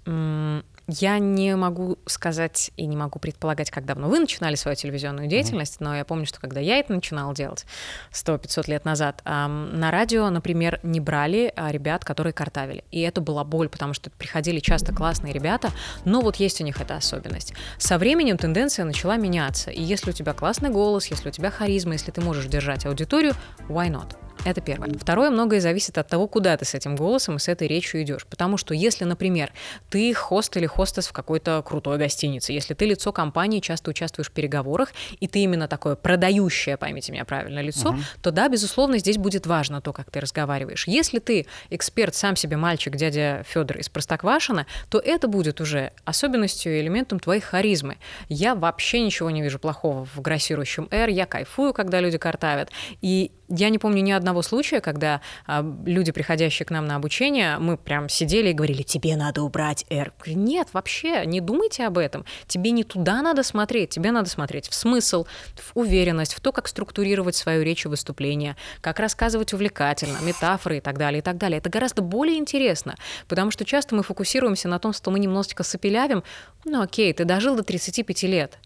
[0.87, 5.77] Я не могу сказать и не могу предполагать, как давно вы начинали свою телевизионную деятельность,
[5.77, 5.85] mm-hmm.
[5.85, 7.65] но я помню, что когда я это начинала делать
[8.13, 12.85] 100-500 лет назад, на радио, например, не брали а, ребят, которые картавили.
[12.91, 15.71] И это была боль, потому что приходили часто классные ребята,
[16.05, 17.55] но вот есть у них эта особенность.
[17.79, 19.71] Со временем тенденция начала меняться.
[19.71, 23.33] И если у тебя классный голос, если у тебя харизма, если ты можешь держать аудиторию,
[23.69, 24.17] why not?
[24.45, 24.91] Это первое.
[24.99, 28.27] Второе, многое зависит от того, куда ты с этим голосом и с этой речью идешь.
[28.27, 29.53] Потому что если, например,
[29.89, 34.33] ты хост или хостес в какой-то крутой гостинице, если ты лицо компании, часто участвуешь в
[34.33, 37.99] переговорах, и ты именно такое продающее, поймите меня правильно, лицо, угу.
[38.23, 40.87] то да, безусловно, здесь будет важно то, как ты разговариваешь.
[40.89, 46.77] Если ты эксперт, сам себе мальчик, дядя Федор из Простоквашина, то это будет уже особенностью
[46.77, 47.99] и элементом твоей харизмы.
[48.29, 52.71] Я вообще ничего не вижу плохого в грассирующем R, я кайфую, когда люди картавят.
[53.01, 57.59] И я не помню ни одного случая, когда а, люди, приходящие к нам на обучение,
[57.59, 60.13] мы прям сидели и говорили, тебе надо убрать R.
[60.27, 62.25] Нет, вообще, не думайте об этом.
[62.47, 65.27] Тебе не туда надо смотреть, тебе надо смотреть в смысл,
[65.57, 70.81] в уверенность, в то, как структурировать свою речь и выступление, как рассказывать увлекательно, метафоры и
[70.81, 71.59] так далее, и так далее.
[71.59, 72.95] Это гораздо более интересно,
[73.29, 76.23] потому что часто мы фокусируемся на том, что мы немножечко сопелявим.
[76.65, 78.59] Ну окей, ты дожил до 35 лет,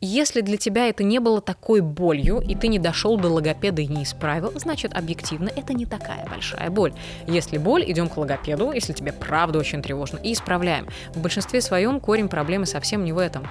[0.00, 3.86] если для тебя это не было такой болью, и ты не дошел до логопеда и
[3.86, 6.92] не исправил, значит, объективно это не такая большая боль.
[7.26, 10.88] Если боль, идем к логопеду, если тебе правда очень тревожно, и исправляем.
[11.14, 13.48] В большинстве своем корень проблемы совсем не в этом.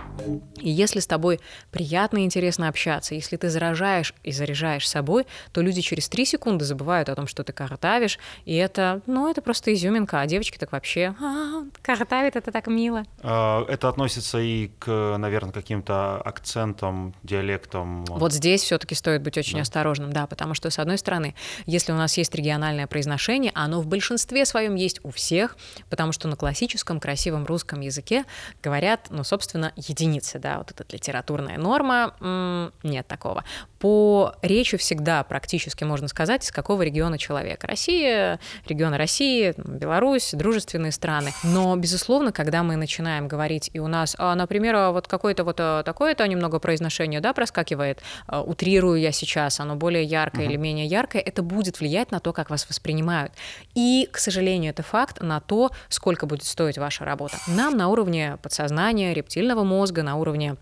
[0.60, 1.40] И если с тобой
[1.72, 6.66] приятно и интересно общаться, если ты заражаешь и заряжаешь собой, то люди через три секунды
[6.66, 10.72] забывают о том, что ты картавишь, и это, ну, это просто изюминка, а девочки так
[10.72, 13.04] вообще, а, картавит, это так мило.
[13.22, 18.06] А, это относится и к, наверное, каким-то акцентом, диалектом.
[18.06, 19.62] Вот здесь все-таки стоит быть очень да.
[19.62, 23.88] осторожным, да, потому что, с одной стороны, если у нас есть региональное произношение, оно в
[23.88, 25.58] большинстве своем есть у всех,
[25.90, 28.26] потому что на классическом красивом русском языке
[28.62, 33.44] говорят, ну, собственно, единицы, да, вот эта литературная норма, нет такого.
[33.86, 37.64] По речи всегда практически можно сказать, из какого региона человек.
[37.66, 41.30] Россия, регион России, Беларусь, дружественные страны.
[41.44, 45.84] Но, безусловно, когда мы начинаем говорить, и у нас, а, например, вот какое-то вот а,
[45.84, 50.50] такое-то немного произношение, да, проскакивает, утрирую я сейчас, оно более яркое uh-huh.
[50.50, 53.34] или менее яркое, это будет влиять на то, как вас воспринимают.
[53.76, 57.38] И, к сожалению, это факт на то, сколько будет стоить ваша работа.
[57.46, 60.56] Нам на уровне подсознания, рептильного мозга, на уровне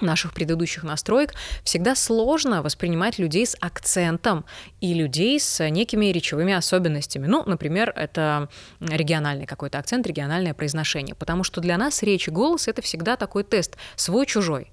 [0.00, 4.44] наших предыдущих настроек, всегда сложно воспринимать людей с акцентом
[4.80, 7.26] и людей с некими речевыми особенностями.
[7.26, 8.48] Ну, например, это
[8.80, 13.44] региональный какой-то акцент, региональное произношение, потому что для нас речь и голос— это всегда такой
[13.44, 14.70] тест свой-чужой.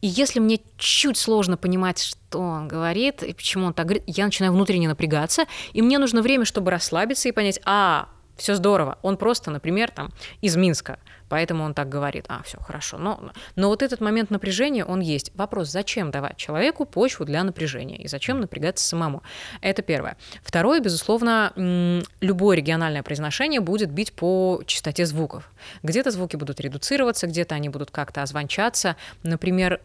[0.00, 4.26] И если мне чуть сложно понимать, что он говорит и почему он так говорит, я
[4.26, 9.16] начинаю внутренне напрягаться, и мне нужно время, чтобы расслабиться и понять, а, все здорово, он
[9.16, 12.26] просто, например, там из Минска, поэтому он так говорит.
[12.28, 12.98] А, все хорошо.
[12.98, 15.32] Но, но вот этот момент напряжения, он есть.
[15.34, 19.22] Вопрос, зачем давать человеку почву для напряжения и зачем напрягаться самому?
[19.60, 20.16] Это первое.
[20.42, 25.50] Второе, безусловно, любое региональное произношение будет бить по частоте звуков.
[25.82, 28.96] Где-то звуки будут редуцироваться, где-то они будут как-то озвончаться.
[29.22, 29.80] Например,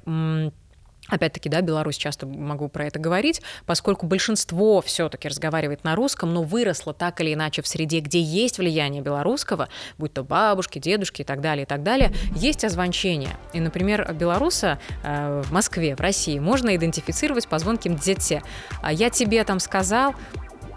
[1.09, 6.43] Опять-таки, да, Беларусь часто могу про это говорить, поскольку большинство все-таки разговаривает на русском, но
[6.43, 11.25] выросло так или иначе в среде, где есть влияние белорусского, будь то бабушки, дедушки и
[11.25, 13.35] так далее, и так далее, есть озвончение.
[13.53, 18.43] И, например, белоруса э, в Москве, в России можно идентифицировать по звонким «дзете».
[18.81, 20.15] А я тебе там сказал,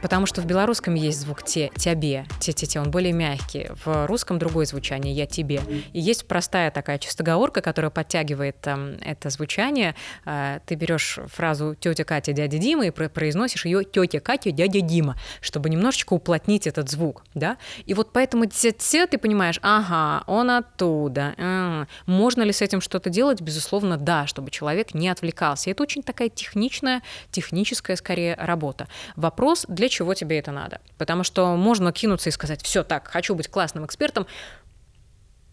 [0.03, 3.71] Потому что в белорусском есть звук те, тебе, те-те-те, он более мягкий.
[3.85, 5.63] В русском другое звучание, я тебе.
[5.93, 9.95] И есть простая такая чистоговорка, которая подтягивает там, это звучание.
[10.25, 15.17] А, ты берешь фразу тетя Катя, дядя Дима и произносишь ее тетя Катя, дядя Дима,
[15.41, 17.57] чтобы немножечко уплотнить этот звук, да?
[17.87, 21.35] И вот поэтому те-те ты понимаешь, ага, он оттуда.
[21.39, 21.87] М-м.
[22.07, 23.41] Можно ли с этим что-то делать?
[23.41, 25.71] Безусловно, да, чтобы человек не отвлекался.
[25.71, 28.89] И это очень такая техничная, техническая скорее работа.
[29.15, 30.81] Вопрос, для чего тебе это надо.
[30.99, 34.27] Потому что можно кинуться и сказать, все так, хочу быть классным экспертом,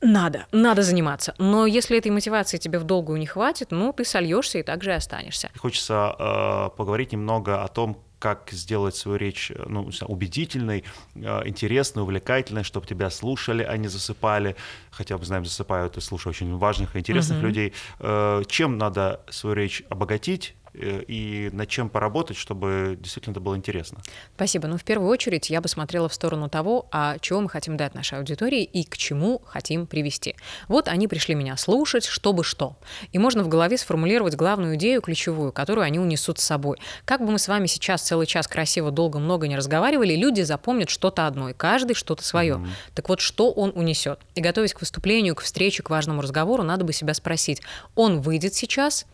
[0.02, 1.36] надо, надо заниматься.
[1.38, 4.94] Но если этой мотивации тебе в долгую не хватит, ну, ты сольешься и также и
[4.94, 5.50] останешься.
[5.58, 10.84] Хочется э, поговорить немного о том, как сделать свою речь э, ну, убедительной,
[11.16, 14.56] э, интересной, увлекательной, чтобы тебя слушали, а не засыпали.
[14.92, 17.42] Хотя мы знаем, засыпают и слушают очень важных и интересных mm-hmm.
[17.42, 17.74] людей.
[18.00, 24.00] Э, чем надо свою речь обогатить, и над чем поработать, чтобы действительно это было интересно?
[24.36, 24.68] Спасибо.
[24.68, 27.96] Ну, в первую очередь, я бы смотрела в сторону того, а чего мы хотим дать
[27.96, 30.36] нашей аудитории и к чему хотим привести.
[30.68, 32.76] Вот они пришли меня слушать, чтобы что.
[33.12, 36.78] И можно в голове сформулировать главную идею, ключевую, которую они унесут с собой.
[37.06, 40.90] Как бы мы с вами сейчас целый час красиво, долго, много не разговаривали, люди запомнят
[40.90, 42.56] что-то одно, и каждый что-то свое.
[42.56, 42.70] Mm-hmm.
[42.96, 44.20] Так вот, что он унесет?
[44.36, 47.62] И готовясь к выступлению, к встрече, к важному разговору, надо бы себя спросить,
[47.96, 49.06] он выйдет сейчас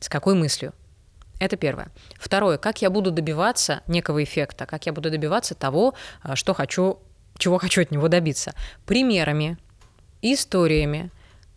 [0.00, 0.72] с какой мыслью?
[1.38, 1.88] Это первое.
[2.18, 7.00] Второе, как я буду добиваться некого эффекта, как я буду добиваться того, а, что хочу,
[7.36, 8.54] чего хочу от него добиться.
[8.86, 9.58] Примерами,
[10.22, 11.10] историями,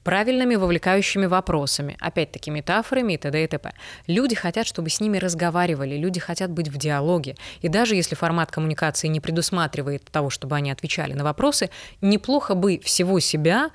[0.05, 3.43] правильными вовлекающими вопросами, опять-таки метафорами и т.д.
[3.43, 3.73] и т.п.
[4.07, 7.35] Люди хотят, чтобы с ними разговаривали, люди хотят быть в диалоге.
[7.61, 12.79] И даже если формат коммуникации не предусматривает того, чтобы они отвечали на вопросы, неплохо бы
[12.83, 13.71] всего себя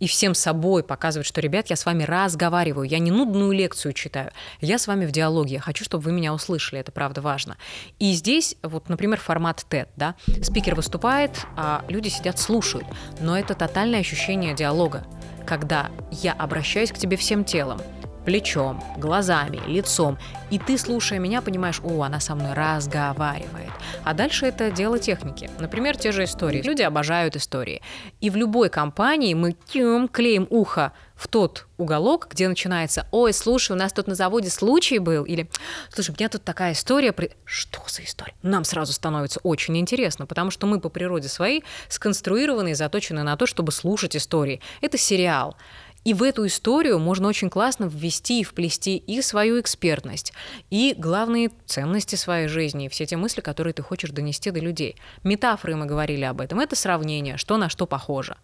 [0.00, 4.30] и всем собой показывать, что, ребят, я с вами разговариваю, я не нудную лекцию читаю,
[4.60, 7.56] я с вами в диалоге, я хочу, чтобы вы меня услышали, это правда важно.
[7.98, 12.86] И здесь, вот, например, формат TED, да, спикер выступает, а люди сидят, слушают,
[13.20, 15.04] но это тотальное ощущение диалога,
[15.46, 17.80] когда я обращаюсь к тебе всем телом,
[18.28, 20.18] плечом, глазами, лицом.
[20.50, 23.70] И ты, слушая меня, понимаешь, о, она со мной разговаривает.
[24.04, 25.48] А дальше это дело техники.
[25.58, 26.60] Например, те же истории.
[26.60, 27.80] Люди обожают истории.
[28.20, 33.72] И в любой компании мы тем, клеим ухо в тот уголок, где начинается «Ой, слушай,
[33.72, 35.48] у нас тут на заводе случай был» или
[35.90, 37.12] «Слушай, у меня тут такая история».
[37.12, 37.32] При...
[37.44, 38.34] Что за история?
[38.42, 43.36] Нам сразу становится очень интересно, потому что мы по природе своей сконструированы и заточены на
[43.36, 44.60] то, чтобы слушать истории.
[44.80, 45.56] Это сериал.
[46.04, 50.32] И в эту историю можно очень классно ввести и вплести и свою экспертность,
[50.70, 54.96] и главные ценности своей жизни, и все те мысли, которые ты хочешь донести до людей.
[55.22, 56.60] Метафоры мы говорили об этом.
[56.60, 58.36] Это сравнение, что на что похоже.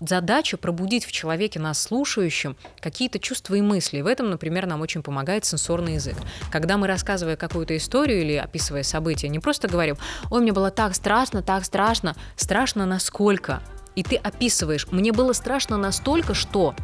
[0.00, 4.00] Задача пробудить в человеке, нас слушающим, какие-то чувства и мысли.
[4.00, 6.16] В этом, например, нам очень помогает сенсорный язык.
[6.50, 9.96] Когда мы, рассказывая какую-то историю или описывая события, не просто говорим
[10.30, 12.16] «Ой, мне было так страшно, так страшно».
[12.36, 13.62] Страшно насколько?
[13.94, 16.74] И ты описываешь «Мне было страшно настолько, что…»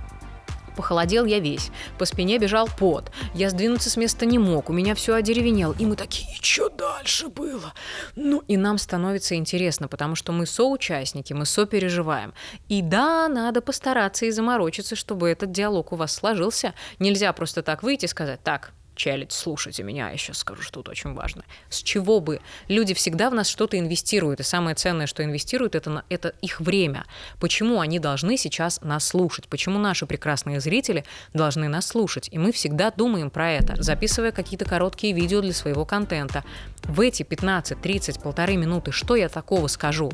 [0.78, 1.72] Похолодел я весь.
[1.98, 3.10] По спине бежал пот.
[3.34, 4.70] Я сдвинуться с места не мог.
[4.70, 5.74] У меня все одеревенело.
[5.76, 7.74] И мы такие, что дальше было?
[8.14, 12.32] Ну, и нам становится интересно, потому что мы соучастники, мы сопереживаем.
[12.68, 16.74] И да, надо постараться и заморочиться, чтобы этот диалог у вас сложился.
[17.00, 21.14] Нельзя просто так выйти и сказать, так, челядь, слушайте меня, я сейчас скажу что-то очень
[21.14, 21.46] важное.
[21.70, 22.40] С чего бы?
[22.68, 27.06] Люди всегда в нас что-то инвестируют, и самое ценное, что инвестируют, это, это их время.
[27.40, 29.48] Почему они должны сейчас нас слушать?
[29.48, 32.28] Почему наши прекрасные зрители должны нас слушать?
[32.30, 36.44] И мы всегда думаем про это, записывая какие-то короткие видео для своего контента.
[36.82, 40.10] В эти 15, 30, полторы минуты что я такого скажу?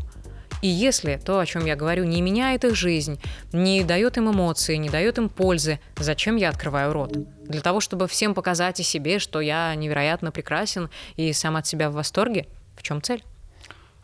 [0.65, 3.21] И если то, о чем я говорю, не меняет их жизнь,
[3.53, 7.13] не дает им эмоции, не дает им пользы, зачем я открываю рот?
[7.47, 11.91] Для того, чтобы всем показать и себе, что я невероятно прекрасен и сам от себя
[11.91, 12.47] в восторге?
[12.79, 13.23] В чем цель?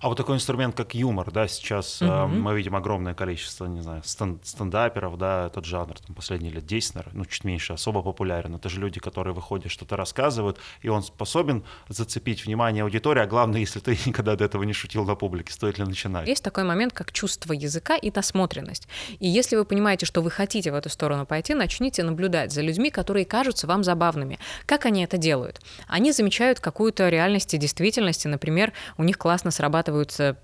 [0.00, 2.10] А вот такой инструмент, как юмор, да, сейчас угу.
[2.10, 6.64] э, мы видим огромное количество, не знаю, стен- стендаперов, да, этот жанр, там, последние лет
[6.64, 8.54] 10, наверное, ну, чуть меньше, особо популярен.
[8.54, 13.60] Это же люди, которые выходят, что-то рассказывают, и он способен зацепить внимание аудитории, а главное,
[13.60, 16.26] если ты никогда до этого не шутил на публике, стоит ли начинать?
[16.26, 18.88] Есть такой момент, как чувство языка и насмотренность.
[19.18, 22.90] И если вы понимаете, что вы хотите в эту сторону пойти, начните наблюдать за людьми,
[22.90, 24.38] которые кажутся вам забавными.
[24.64, 25.60] Как они это делают?
[25.88, 30.36] Они замечают какую-то реальность и действительность, и, например, у них классно срабатывает складываются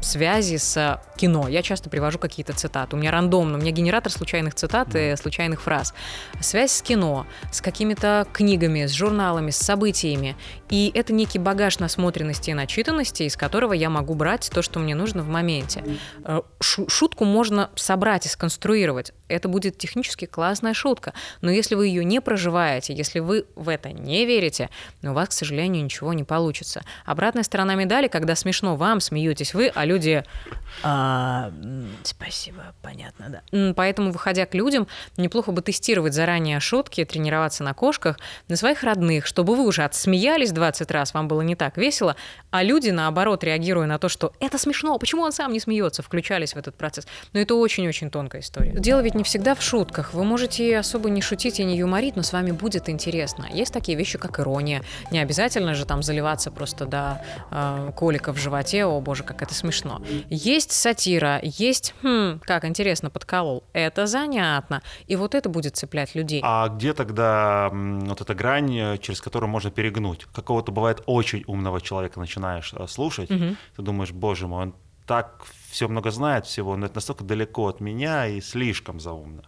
[0.00, 1.48] связи с кино.
[1.48, 2.96] Я часто привожу какие-то цитаты.
[2.96, 5.94] У меня рандомно, у меня генератор случайных цитат и случайных фраз.
[6.40, 10.36] Связь с кино, с какими-то книгами, с журналами, с событиями.
[10.70, 14.94] И это некий багаж насмотренности и начитанности, из которого я могу брать то, что мне
[14.94, 15.84] нужно в моменте.
[16.24, 19.12] Э, шутку можно собрать и сконструировать.
[19.28, 21.14] Это будет технически классная шутка.
[21.40, 24.68] Но если вы ее не проживаете, если вы в это не верите,
[25.02, 26.82] у вас, к сожалению, ничего не получится.
[27.04, 30.24] Обратная сторона медали, когда смешно вам, смеетесь вы, а люди...
[30.82, 31.52] А,
[32.02, 33.72] спасибо, понятно, да.
[33.74, 39.26] Поэтому, выходя к людям, неплохо бы тестировать заранее шутки, тренироваться на кошках, на своих родных,
[39.26, 42.16] чтобы вы уже отсмеялись 20 раз, вам было не так весело,
[42.50, 46.54] а люди, наоборот, реагируя на то, что это смешно, почему он сам не смеется, включались
[46.54, 47.06] в этот процесс.
[47.32, 48.72] Но это очень-очень тонкая история.
[48.72, 50.14] Дело ведь не всегда в шутках.
[50.14, 53.46] Вы можете особо не шутить и не юморить, но с вами будет интересно.
[53.52, 54.82] Есть такие вещи, как ирония.
[55.10, 59.54] Не обязательно же там заливаться просто до э, колика в животе, о боже, как это
[59.54, 60.02] смешно.
[60.30, 63.64] Есть сатира, есть, хм, как интересно, подколол.
[63.72, 64.82] Это занятно.
[65.06, 66.40] И вот это будет цеплять людей.
[66.44, 70.26] А где тогда вот эта грань, через которую можно перегнуть?
[70.32, 73.56] Какого-то бывает очень умного человека начинаешь э, слушать, угу.
[73.76, 74.74] ты думаешь, боже мой, он
[75.06, 79.42] так все много знает всего, но это настолько далеко от меня и слишком заумно.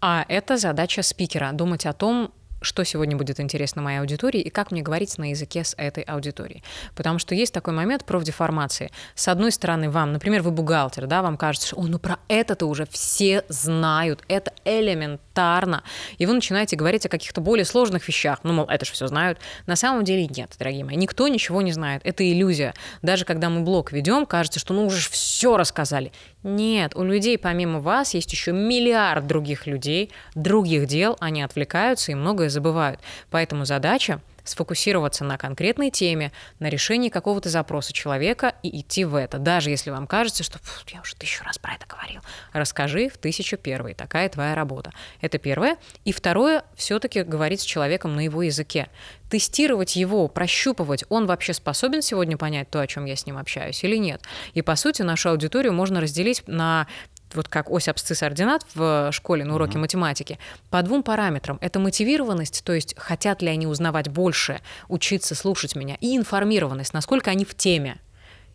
[0.00, 4.70] А это задача спикера— думать о том, что сегодня будет интересно моей аудитории и как
[4.70, 6.62] мне говорить на языке с этой аудиторией.
[6.94, 8.90] Потому что есть такой момент профдеформации.
[9.14, 12.66] С одной стороны, вам, например, вы бухгалтер, да, вам кажется, что, о, ну про это-то
[12.66, 15.82] уже все знают, это элементарно.
[16.18, 18.40] И вы начинаете говорить о каких-то более сложных вещах.
[18.42, 19.38] Ну, мол, это же все знают.
[19.66, 20.96] На самом деле нет, дорогие мои.
[20.96, 22.02] Никто ничего не знает.
[22.04, 22.74] Это иллюзия.
[23.02, 26.12] Даже когда мы блог ведем, кажется, что ну уже все рассказали.
[26.42, 32.14] Нет, у людей помимо вас есть еще миллиард других людей, других дел, они отвлекаются и
[32.14, 33.00] многое забывают.
[33.30, 39.38] Поэтому задача сфокусироваться на конкретной теме, на решении какого-то запроса человека и идти в это.
[39.38, 42.22] Даже если вам кажется, что я уже тысячу раз про это говорил.
[42.52, 43.94] Расскажи в тысячу первый.
[43.94, 44.92] Такая твоя работа.
[45.20, 45.76] Это первое.
[46.04, 48.88] И второе, все-таки говорить с человеком на его языке.
[49.28, 53.82] Тестировать его, прощупывать, он вообще способен сегодня понять то, о чем я с ним общаюсь
[53.82, 54.22] или нет.
[54.54, 56.86] И по сути нашу аудиторию можно разделить на
[57.34, 59.80] вот как ось абсцисс ординат в школе на уроке mm-hmm.
[59.80, 60.38] математики,
[60.70, 61.58] по двум параметрам.
[61.60, 67.30] Это мотивированность, то есть хотят ли они узнавать больше, учиться слушать меня, и информированность, насколько
[67.30, 67.98] они в теме.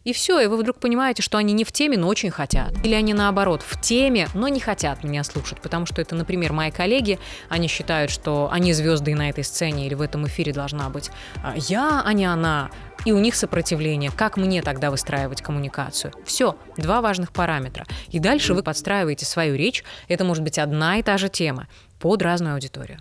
[0.04, 2.74] И все, и вы вдруг понимаете, что они не в теме, но очень хотят.
[2.84, 6.72] Или они наоборот, в теме, но не хотят меня слушать, потому что это, например, мои
[6.72, 7.20] коллеги,
[7.50, 11.12] они считают, что они звезды на этой сцене или в этом эфире должна быть
[11.44, 12.72] а, я, а не она.
[13.06, 14.12] И у них сопротивление.
[14.12, 16.14] Как мне тогда выстраивать коммуникацию?
[16.24, 17.86] Все, два важных параметра.
[18.10, 19.84] И дальше вы подстраиваете свою речь.
[20.08, 21.68] Это может быть одна и та же тема
[22.00, 23.00] под разную аудиторию.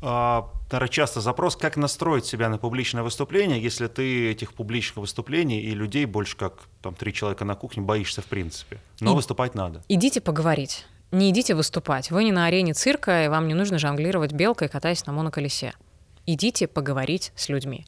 [0.00, 5.70] Наверное, часто запрос, как настроить себя на публичное выступление, если ты этих публичных выступлений и
[5.70, 8.80] людей больше как там три человека на кухне боишься в принципе.
[9.00, 9.82] Но и выступать надо.
[9.88, 10.86] Идите поговорить.
[11.10, 12.10] Не идите выступать.
[12.10, 15.74] Вы не на арене цирка, и вам не нужно жонглировать белкой, катаясь на моноколесе.
[16.26, 17.86] Идите поговорить с людьми.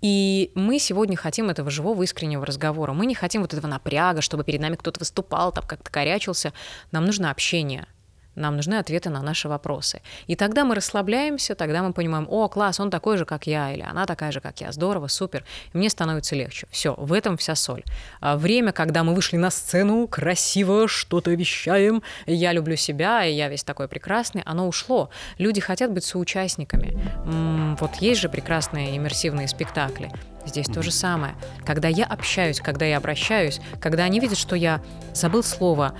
[0.00, 2.92] И мы сегодня хотим этого живого искреннего разговора.
[2.92, 6.52] Мы не хотим вот этого напряга, чтобы перед нами кто-то выступал, там как-то корячился.
[6.92, 7.86] Нам нужно общение–
[8.38, 10.00] нам нужны ответы на наши вопросы.
[10.26, 13.82] И тогда мы расслабляемся, тогда мы понимаем, о, класс, он такой же, как я, или
[13.82, 15.44] она такая же, как я, здорово, супер.
[15.72, 16.66] И мне становится легче.
[16.70, 17.84] Все, в этом вся соль.
[18.20, 23.48] А время, когда мы вышли на сцену, красиво что-то вещаем, я люблю себя, и я
[23.48, 25.10] весь такой прекрасный, оно ушло.
[25.38, 26.98] Люди хотят быть соучастниками.
[27.24, 30.10] М-м, вот есть же прекрасные иммерсивные спектакли.
[30.48, 31.34] Здесь то же самое.
[31.64, 34.80] Когда я общаюсь, когда я обращаюсь, когда они видят, что я
[35.14, 35.94] забыл слово,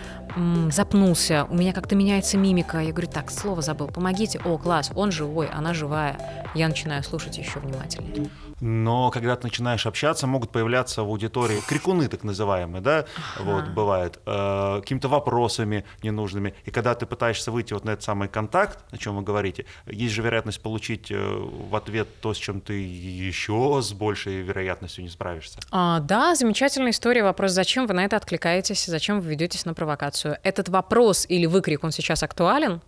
[0.71, 5.13] запнулся, у меня как-то меняется мимика, я говорю, так, слово забыл, помогите, о, класс, он
[5.13, 6.19] живой, она живая.
[6.55, 8.31] Я начинаю слушать еще внимательнее
[8.61, 13.07] но когда ты начинаешь общаться, могут появляться в аудитории крикуны так называемые, да,
[13.37, 13.45] ага.
[13.45, 16.55] вот бывает, э, какими-то вопросами ненужными.
[16.65, 20.15] И когда ты пытаешься выйти вот на этот самый контакт, о чем вы говорите, есть
[20.15, 25.11] же вероятность получить э, в ответ то, с чем ты еще с большей вероятностью не
[25.11, 25.59] справишься.
[25.71, 27.23] А, да, замечательная история.
[27.23, 30.39] Вопрос, зачем вы на это откликаетесь, зачем вы ведетесь на провокацию?
[30.43, 32.81] Этот вопрос или выкрик, он сейчас актуален?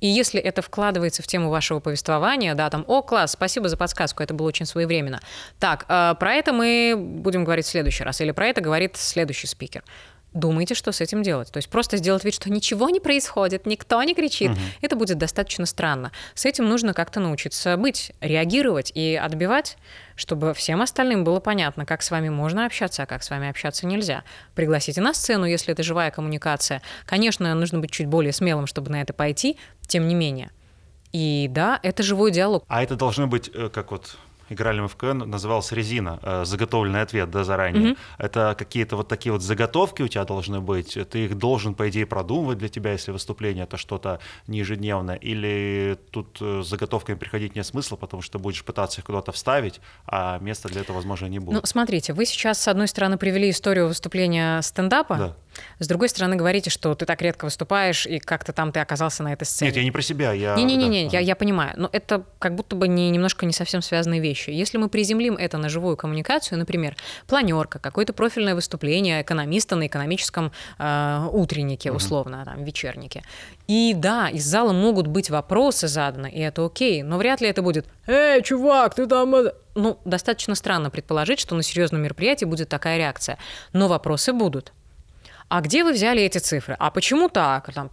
[0.00, 4.22] И если это вкладывается в тему вашего повествования, да, там, о, класс, спасибо за подсказку,
[4.22, 5.20] это было очень своевременно.
[5.58, 9.46] Так, э, про это мы будем говорить в следующий раз, или про это говорит следующий
[9.46, 9.82] спикер
[10.36, 11.50] думайте, что с этим делать.
[11.50, 14.52] То есть просто сделать вид, что ничего не происходит, никто не кричит.
[14.52, 14.60] Угу.
[14.82, 16.12] Это будет достаточно странно.
[16.34, 19.76] С этим нужно как-то научиться быть, реагировать и отбивать,
[20.14, 23.86] чтобы всем остальным было понятно, как с вами можно общаться, а как с вами общаться
[23.86, 24.24] нельзя.
[24.54, 26.82] Пригласите на сцену, если это живая коммуникация.
[27.04, 30.50] Конечно, нужно быть чуть более смелым, чтобы на это пойти, тем не менее.
[31.12, 32.64] И да, это живой диалог.
[32.68, 34.16] А это должно быть, э, как вот
[34.48, 37.92] играли мы в КВН, назывался «Резина», э, заготовленный ответ, да, заранее.
[37.92, 37.98] Угу.
[38.18, 42.06] Это какие-то вот такие вот заготовки у тебя должны быть, ты их должен, по идее,
[42.06, 47.56] продумывать для тебя, если выступление это что-то не ежедневное, или тут э, с заготовками приходить
[47.56, 51.38] нет смысла, потому что будешь пытаться их куда-то вставить, а места для этого, возможно, не
[51.38, 51.54] будет.
[51.54, 55.36] Ну, смотрите, вы сейчас, с одной стороны, привели историю выступления стендапа, да.
[55.78, 59.32] С другой стороны, говорите, что ты так редко выступаешь, и как-то там ты оказался на
[59.32, 59.70] этой сцене.
[59.70, 60.54] Нет, я не про себя, я...
[60.54, 61.18] Не-не-не, да.
[61.18, 64.50] я, я понимаю, но это как будто бы не, немножко не совсем связанные вещи.
[64.50, 66.96] Если мы приземлим это на живую коммуникацию, например,
[67.26, 73.22] планерка, какое-то профильное выступление экономиста на экономическом э, утреннике, условно, там, вечернике.
[73.66, 77.62] И да, из зала могут быть вопросы заданы, и это окей, но вряд ли это
[77.62, 79.34] будет «Эй, чувак, ты там...»
[79.74, 83.36] Ну, достаточно странно предположить, что на серьезном мероприятии будет такая реакция.
[83.74, 84.72] Но вопросы будут
[85.48, 86.76] а где вы взяли эти цифры?
[86.78, 87.72] А почему так?
[87.72, 87.90] Там,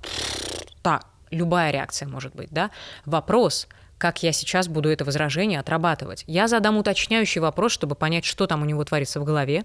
[0.82, 2.72] так, любая реакция может быть, да?
[3.06, 6.24] Вопрос, как я сейчас буду это возражение отрабатывать.
[6.28, 9.64] Я задам уточняющий вопрос, чтобы понять, что там у него творится в голове.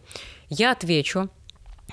[0.49, 1.30] Я отвечу,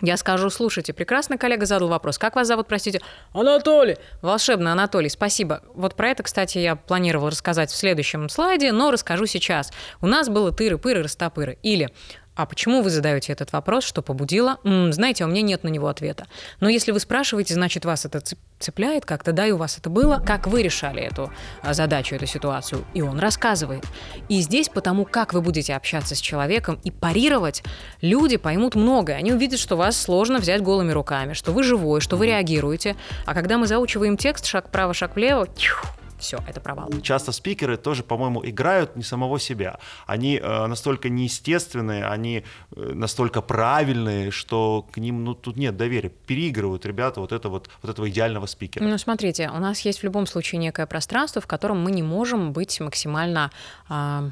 [0.01, 2.17] я скажу, слушайте, прекрасный коллега задал вопрос.
[2.17, 2.99] Как вас зовут, простите?
[3.33, 3.95] Анатолий.
[4.21, 5.61] Волшебно, Анатолий, спасибо.
[5.73, 9.71] Вот про это, кстати, я планировал рассказать в следующем слайде, но расскажу сейчас.
[10.01, 11.57] У нас было тыры-пыры, растопыры.
[11.63, 11.91] Или
[12.35, 14.57] А почему вы задаете этот вопрос, что побудило?
[14.63, 16.27] М, знаете, у меня нет на него ответа.
[16.59, 18.21] Но если вы спрашиваете, значит, вас это
[18.59, 20.21] цепляет как-то, да, и у вас это было.
[20.25, 21.31] Как вы решали эту
[21.61, 22.85] а, задачу, эту ситуацию?
[22.93, 23.85] И он рассказывает.
[24.29, 27.63] И здесь потому, как вы будете общаться с человеком и парировать,
[28.01, 29.15] люди поймут многое.
[29.15, 32.95] Они увидят, что вас сложно взять голыми руками, что вы живой, что вы реагируете.
[33.25, 35.47] А когда мы заучиваем текст, шаг вправо, шаг влево,
[36.25, 36.89] все, это провал.
[37.01, 39.79] Часто спикеры тоже, по-моему, играют не самого себя.
[40.07, 42.43] Они э, настолько неестественные, они
[42.75, 46.09] э, настолько правильные, что к ним ну, тут нет доверия.
[46.09, 48.83] Переигрывают ребята вот, это вот, вот этого идеального спикера.
[48.83, 52.51] Ну, смотрите, у нас есть в любом случае некое пространство, в котором мы не можем
[52.51, 53.51] быть максимально...
[53.89, 54.29] Э,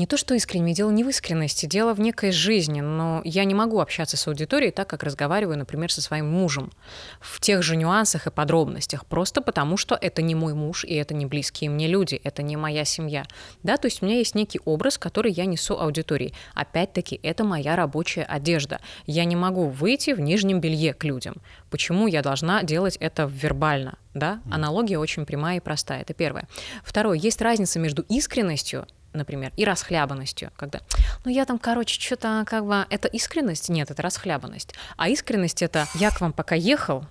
[0.00, 3.54] не то, что искренне, дело не в искренности, дело в некой жизни, но я не
[3.54, 6.72] могу общаться с аудиторией так, как разговариваю, например, со своим мужем,
[7.20, 11.12] в тех же нюансах и подробностях, просто потому что это не мой муж, и это
[11.12, 13.24] не близкие мне люди, это не моя семья.
[13.62, 16.32] Да, то есть у меня есть некий образ, который я несу аудитории.
[16.54, 18.80] Опять-таки, это моя рабочая одежда.
[19.04, 21.34] Я не могу выйти в нижнем белье к людям.
[21.68, 23.98] Почему я должна делать это вербально?
[24.14, 24.40] Да?
[24.50, 26.00] Аналогия очень прямая и простая.
[26.00, 26.48] Это первое.
[26.82, 27.18] Второе.
[27.18, 30.80] Есть разница между искренностью например, и расхлябанностью, когда,
[31.24, 33.68] ну я там, короче, что-то как бы, это искренность?
[33.68, 34.74] Нет, это расхлябанность.
[34.96, 37.04] А искренность это, я к вам пока ехал,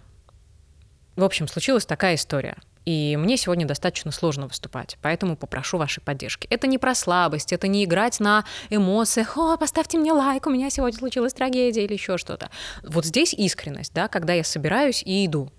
[1.15, 2.55] в общем, случилась такая история.
[2.85, 6.47] И мне сегодня достаточно сложно выступать, поэтому попрошу вашей поддержки.
[6.49, 10.69] Это не про слабость, это не играть на эмоциях, о, поставьте мне лайк, у меня
[10.69, 12.49] сегодня случилась трагедия или еще что-то.
[12.81, 15.51] Вот здесь искренность, да, когда я собираюсь и иду.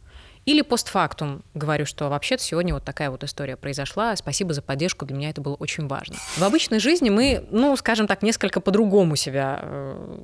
[0.46, 5.16] Или постфактум говорю, что вообще-то сегодня вот такая вот история произошла, спасибо за поддержку, для
[5.16, 6.16] меня это было очень важно.
[6.36, 10.22] В обычной жизни мы, ну, скажем так, несколько по-другому себя э,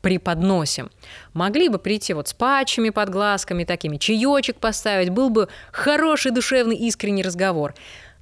[0.00, 0.90] преподносим.
[1.34, 6.76] Могли бы прийти вот с патчами под глазками такими, чаечек поставить, был бы хороший, душевный,
[6.76, 7.74] искренний разговор.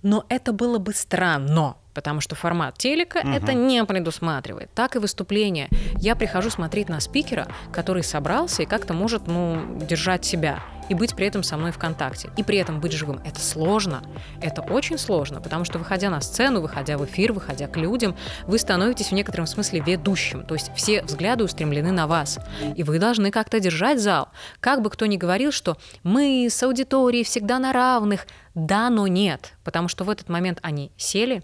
[0.02, 3.30] Но это было бы странно, потому что формат телека угу.
[3.30, 4.70] это не предусматривает.
[4.74, 5.68] Так и выступление.
[5.96, 11.14] Я прихожу смотреть на спикера, который собрался и как-то может, ну, держать себя и быть
[11.14, 12.30] при этом со мной в контакте.
[12.36, 13.20] И при этом быть живым.
[13.24, 14.02] Это сложно.
[14.40, 18.16] Это очень сложно, потому что, выходя на сцену, выходя в эфир, выходя к людям,
[18.46, 20.44] вы становитесь в некотором смысле ведущим.
[20.44, 22.38] То есть все взгляды устремлены на вас.
[22.76, 24.28] И вы должны как-то держать зал.
[24.60, 28.26] Как бы кто ни говорил, что мы с аудиторией всегда на равных.
[28.54, 29.52] Да, но нет.
[29.64, 31.42] Потому что в этот момент они сели,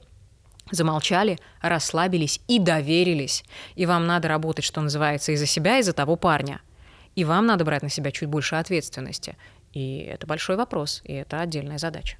[0.71, 3.45] замолчали, расслабились и доверились.
[3.75, 6.61] И вам надо работать, что называется, и за себя, и за того парня–
[7.15, 9.37] и вам надо брать на себя чуть больше ответственности.
[9.73, 12.17] И это большой вопрос, и это отдельная задача.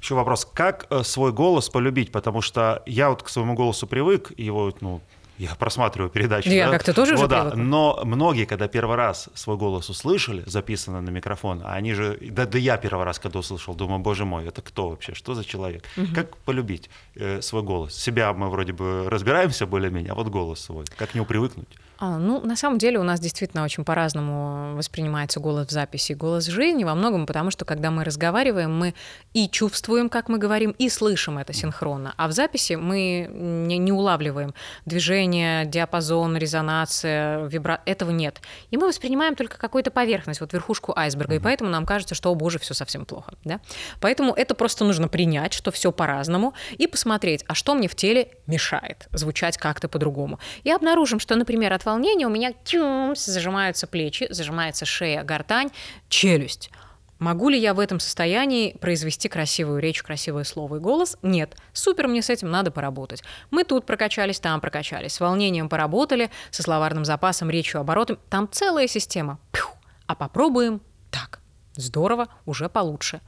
[0.00, 2.10] Еще вопрос, как э, свой голос полюбить?
[2.10, 5.02] Потому что я вот к своему голосу привык, его, ну,
[5.40, 6.48] я просматриваю передачи.
[6.48, 6.72] Я да?
[6.72, 7.52] как-то тоже вот, уже да.
[7.54, 12.46] Но многие, когда первый раз свой голос услышали, записанный на микрофон, а они же, да,
[12.46, 15.84] да я первый раз, когда услышал, думаю, боже мой, это кто вообще, что за человек?
[15.96, 16.14] Угу.
[16.14, 17.94] Как полюбить э, свой голос?
[17.94, 21.68] Себя мы вроде бы разбираемся более-менее, а вот голос свой, как к нему привыкнуть?
[22.00, 26.14] А, ну, на самом деле у нас действительно очень по-разному воспринимается голос в записи и
[26.14, 28.94] голос в жизни, во многом потому, что когда мы разговариваем, мы
[29.34, 32.14] и чувствуем, как мы говорим, и слышим это синхронно.
[32.16, 34.54] А в записи мы не, не улавливаем
[34.86, 37.82] движение, диапазон, резонация, вибра...
[37.84, 38.40] Этого нет.
[38.70, 41.40] И мы воспринимаем только какую-то поверхность, вот верхушку айсберга, mm-hmm.
[41.40, 43.34] и поэтому нам кажется, что, о боже, все совсем плохо.
[43.44, 43.60] Да?
[44.00, 48.30] Поэтому это просто нужно принять, что все по-разному, и посмотреть, а что мне в теле
[48.46, 50.38] мешает звучать как-то по-другому.
[50.64, 55.70] И обнаружим, что, например, от волнения у меня тюмс, зажимаются плечи, зажимается шея, гортань,
[56.08, 56.70] челюсть.
[57.18, 61.18] Могу ли я в этом состоянии произвести красивую речь, красивое слово и голос?
[61.22, 61.56] Нет.
[61.74, 63.22] Супер, мне с этим надо поработать.
[63.50, 65.14] Мы тут прокачались, там прокачались.
[65.14, 68.18] С волнением поработали, со словарным запасом, речью, оборотом.
[68.30, 69.38] Там целая система.
[69.52, 69.66] Пью.
[70.06, 70.80] А попробуем
[71.10, 71.40] так.
[71.74, 73.20] Здорово, уже получше.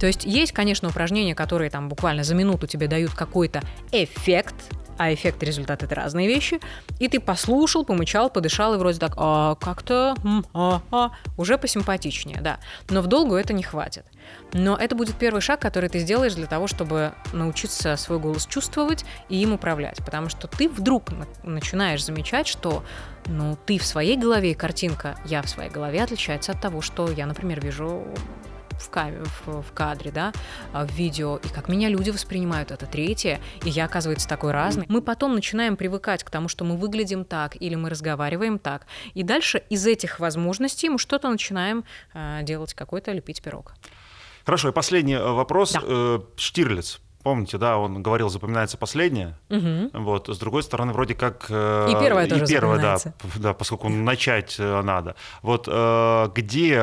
[0.00, 3.62] То есть есть, конечно, упражнения, которые там буквально за минуту тебе дают какой-то
[3.92, 4.54] эффект,
[4.98, 6.60] а эффект и результат это разные вещи,
[6.98, 10.14] и ты послушал, помычал, подышал, и вроде так, а, как-то
[10.52, 12.58] а, а, уже посимпатичнее, да.
[12.88, 14.04] Но в долгу это не хватит.
[14.52, 19.04] Но это будет первый шаг, который ты сделаешь для того, чтобы научиться свой голос чувствовать
[19.28, 19.98] и им управлять.
[19.98, 21.10] Потому что ты вдруг
[21.42, 22.84] начинаешь замечать, что
[23.26, 27.10] ну, ты в своей голове и картинка, я в своей голове отличается от того, что
[27.10, 28.04] я, например, вижу
[28.78, 30.32] в, кам- в, в кадре, да,
[30.72, 34.86] а, в видео, и как меня люди воспринимают, это третье, и я, оказывается, такой разный.
[34.88, 39.22] Мы потом начинаем привыкать к тому, что мы выглядим так, или мы разговариваем так, и
[39.22, 43.74] дальше из этих возможностей мы что-то начинаем э, делать, какой-то лепить пирог.
[44.44, 45.72] Хорошо, и последний э, вопрос.
[45.72, 45.80] Да.
[45.82, 49.36] Э, Штирлиц помните, да, он говорил, запоминается последнее.
[49.50, 49.90] Угу.
[50.04, 51.46] Вот, с другой стороны, вроде как...
[51.50, 52.98] Э, и первое тоже и первое, да,
[53.34, 55.16] да, поскольку начать э, надо.
[55.42, 56.76] Вот э, где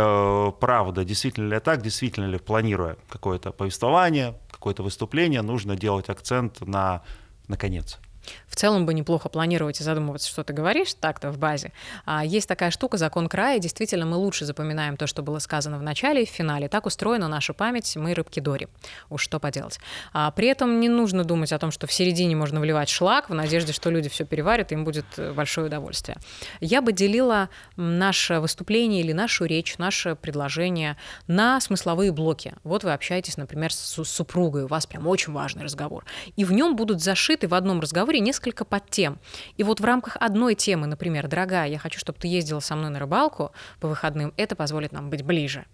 [0.59, 7.03] правда, действительно ли так, действительно ли, планируя какое-то повествование, какое-то выступление, нужно делать акцент на,
[7.47, 7.99] на конец?
[8.47, 11.71] В целом бы неплохо планировать и задумываться, что ты говоришь так-то в базе.
[12.05, 15.83] А есть такая штука, закон края, действительно мы лучше запоминаем то, что было сказано в
[15.83, 16.69] начале и в финале.
[16.69, 18.67] Так устроена наша память, мы рыбки Дори.
[19.09, 19.79] Уж что поделать.
[20.13, 23.33] А при этом не нужно думать о том, что в середине можно вливать шлак в
[23.33, 26.17] надежде, что люди все переварят, и им будет э, большое удовольствие.
[26.59, 30.97] Я бы делила наше выступление или нашу речь, наше предложение
[31.27, 32.53] на смысловые блоки.
[32.63, 36.05] Вот вы общаетесь, например, с супругой, у вас прям очень важный разговор.
[36.35, 39.19] И в нем будут зашиты в одном разговоре несколько подтем.
[39.57, 42.89] И вот в рамках одной темы, например, дорогая, я хочу, чтобы ты ездила со мной
[42.89, 45.65] на рыбалку по выходным, это позволит нам быть ближе.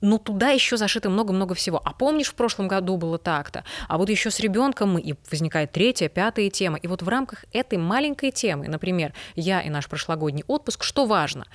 [0.00, 1.80] Но туда еще зашито много-много всего.
[1.84, 3.64] А помнишь, в прошлом году было так-то?
[3.88, 6.78] А вот еще с ребенком мы, и возникает третья, пятая тема.
[6.78, 11.46] И вот в рамках этой маленькой темы, например, я и наш прошлогодний отпуск, что важно?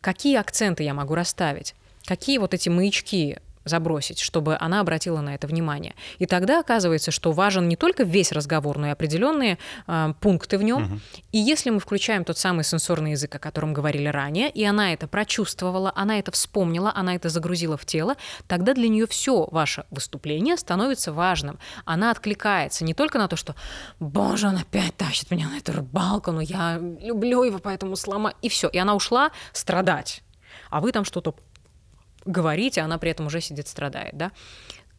[0.00, 1.74] Какие акценты я могу расставить?
[2.04, 3.38] Какие вот эти маячки
[3.68, 5.94] забросить, чтобы она обратила на это внимание.
[6.18, 10.62] И тогда оказывается, что важен не только весь разговор, но и определенные э, пункты в
[10.62, 10.84] нем.
[10.84, 11.00] Угу.
[11.32, 15.06] И если мы включаем тот самый сенсорный язык, о котором говорили ранее, и она это
[15.06, 18.16] прочувствовала, она это вспомнила, она это загрузила в тело,
[18.46, 21.58] тогда для нее все ваше выступление становится важным.
[21.84, 23.54] Она откликается не только на то, что
[24.00, 28.48] «Боже, он опять тащит меня на эту рыбалку, но я люблю его, поэтому слома...» И
[28.48, 28.68] все.
[28.68, 30.22] И она ушла страдать
[30.70, 31.34] а вы там что-то
[32.24, 34.32] говорить, а она при этом уже сидит, страдает, да?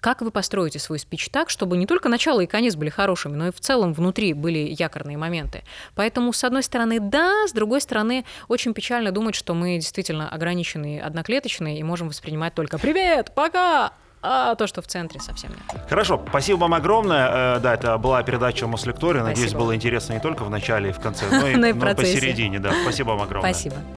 [0.02, 3.48] Как вы построите свой спич так, чтобы не только начало и конец были хорошими, но
[3.50, 5.64] и в целом внутри были якорные моменты?
[5.94, 11.02] Поэтому, с одной стороны, да, с другой стороны, очень печально думать, что мы действительно ограниченные
[11.02, 13.34] одноклеточные и можем воспринимать только «Привет!
[13.36, 13.92] Пока!»
[14.22, 15.82] а то, что в центре совсем нет.
[15.88, 17.56] Хорошо, спасибо вам огромное.
[17.56, 19.24] Э, да, это была передача Мослектория.
[19.24, 22.60] Надеюсь, было интересно не только в начале и в конце, но и, но и посередине.
[22.60, 22.74] Да.
[22.84, 23.54] Спасибо вам огромное.
[23.54, 23.78] Спасибо.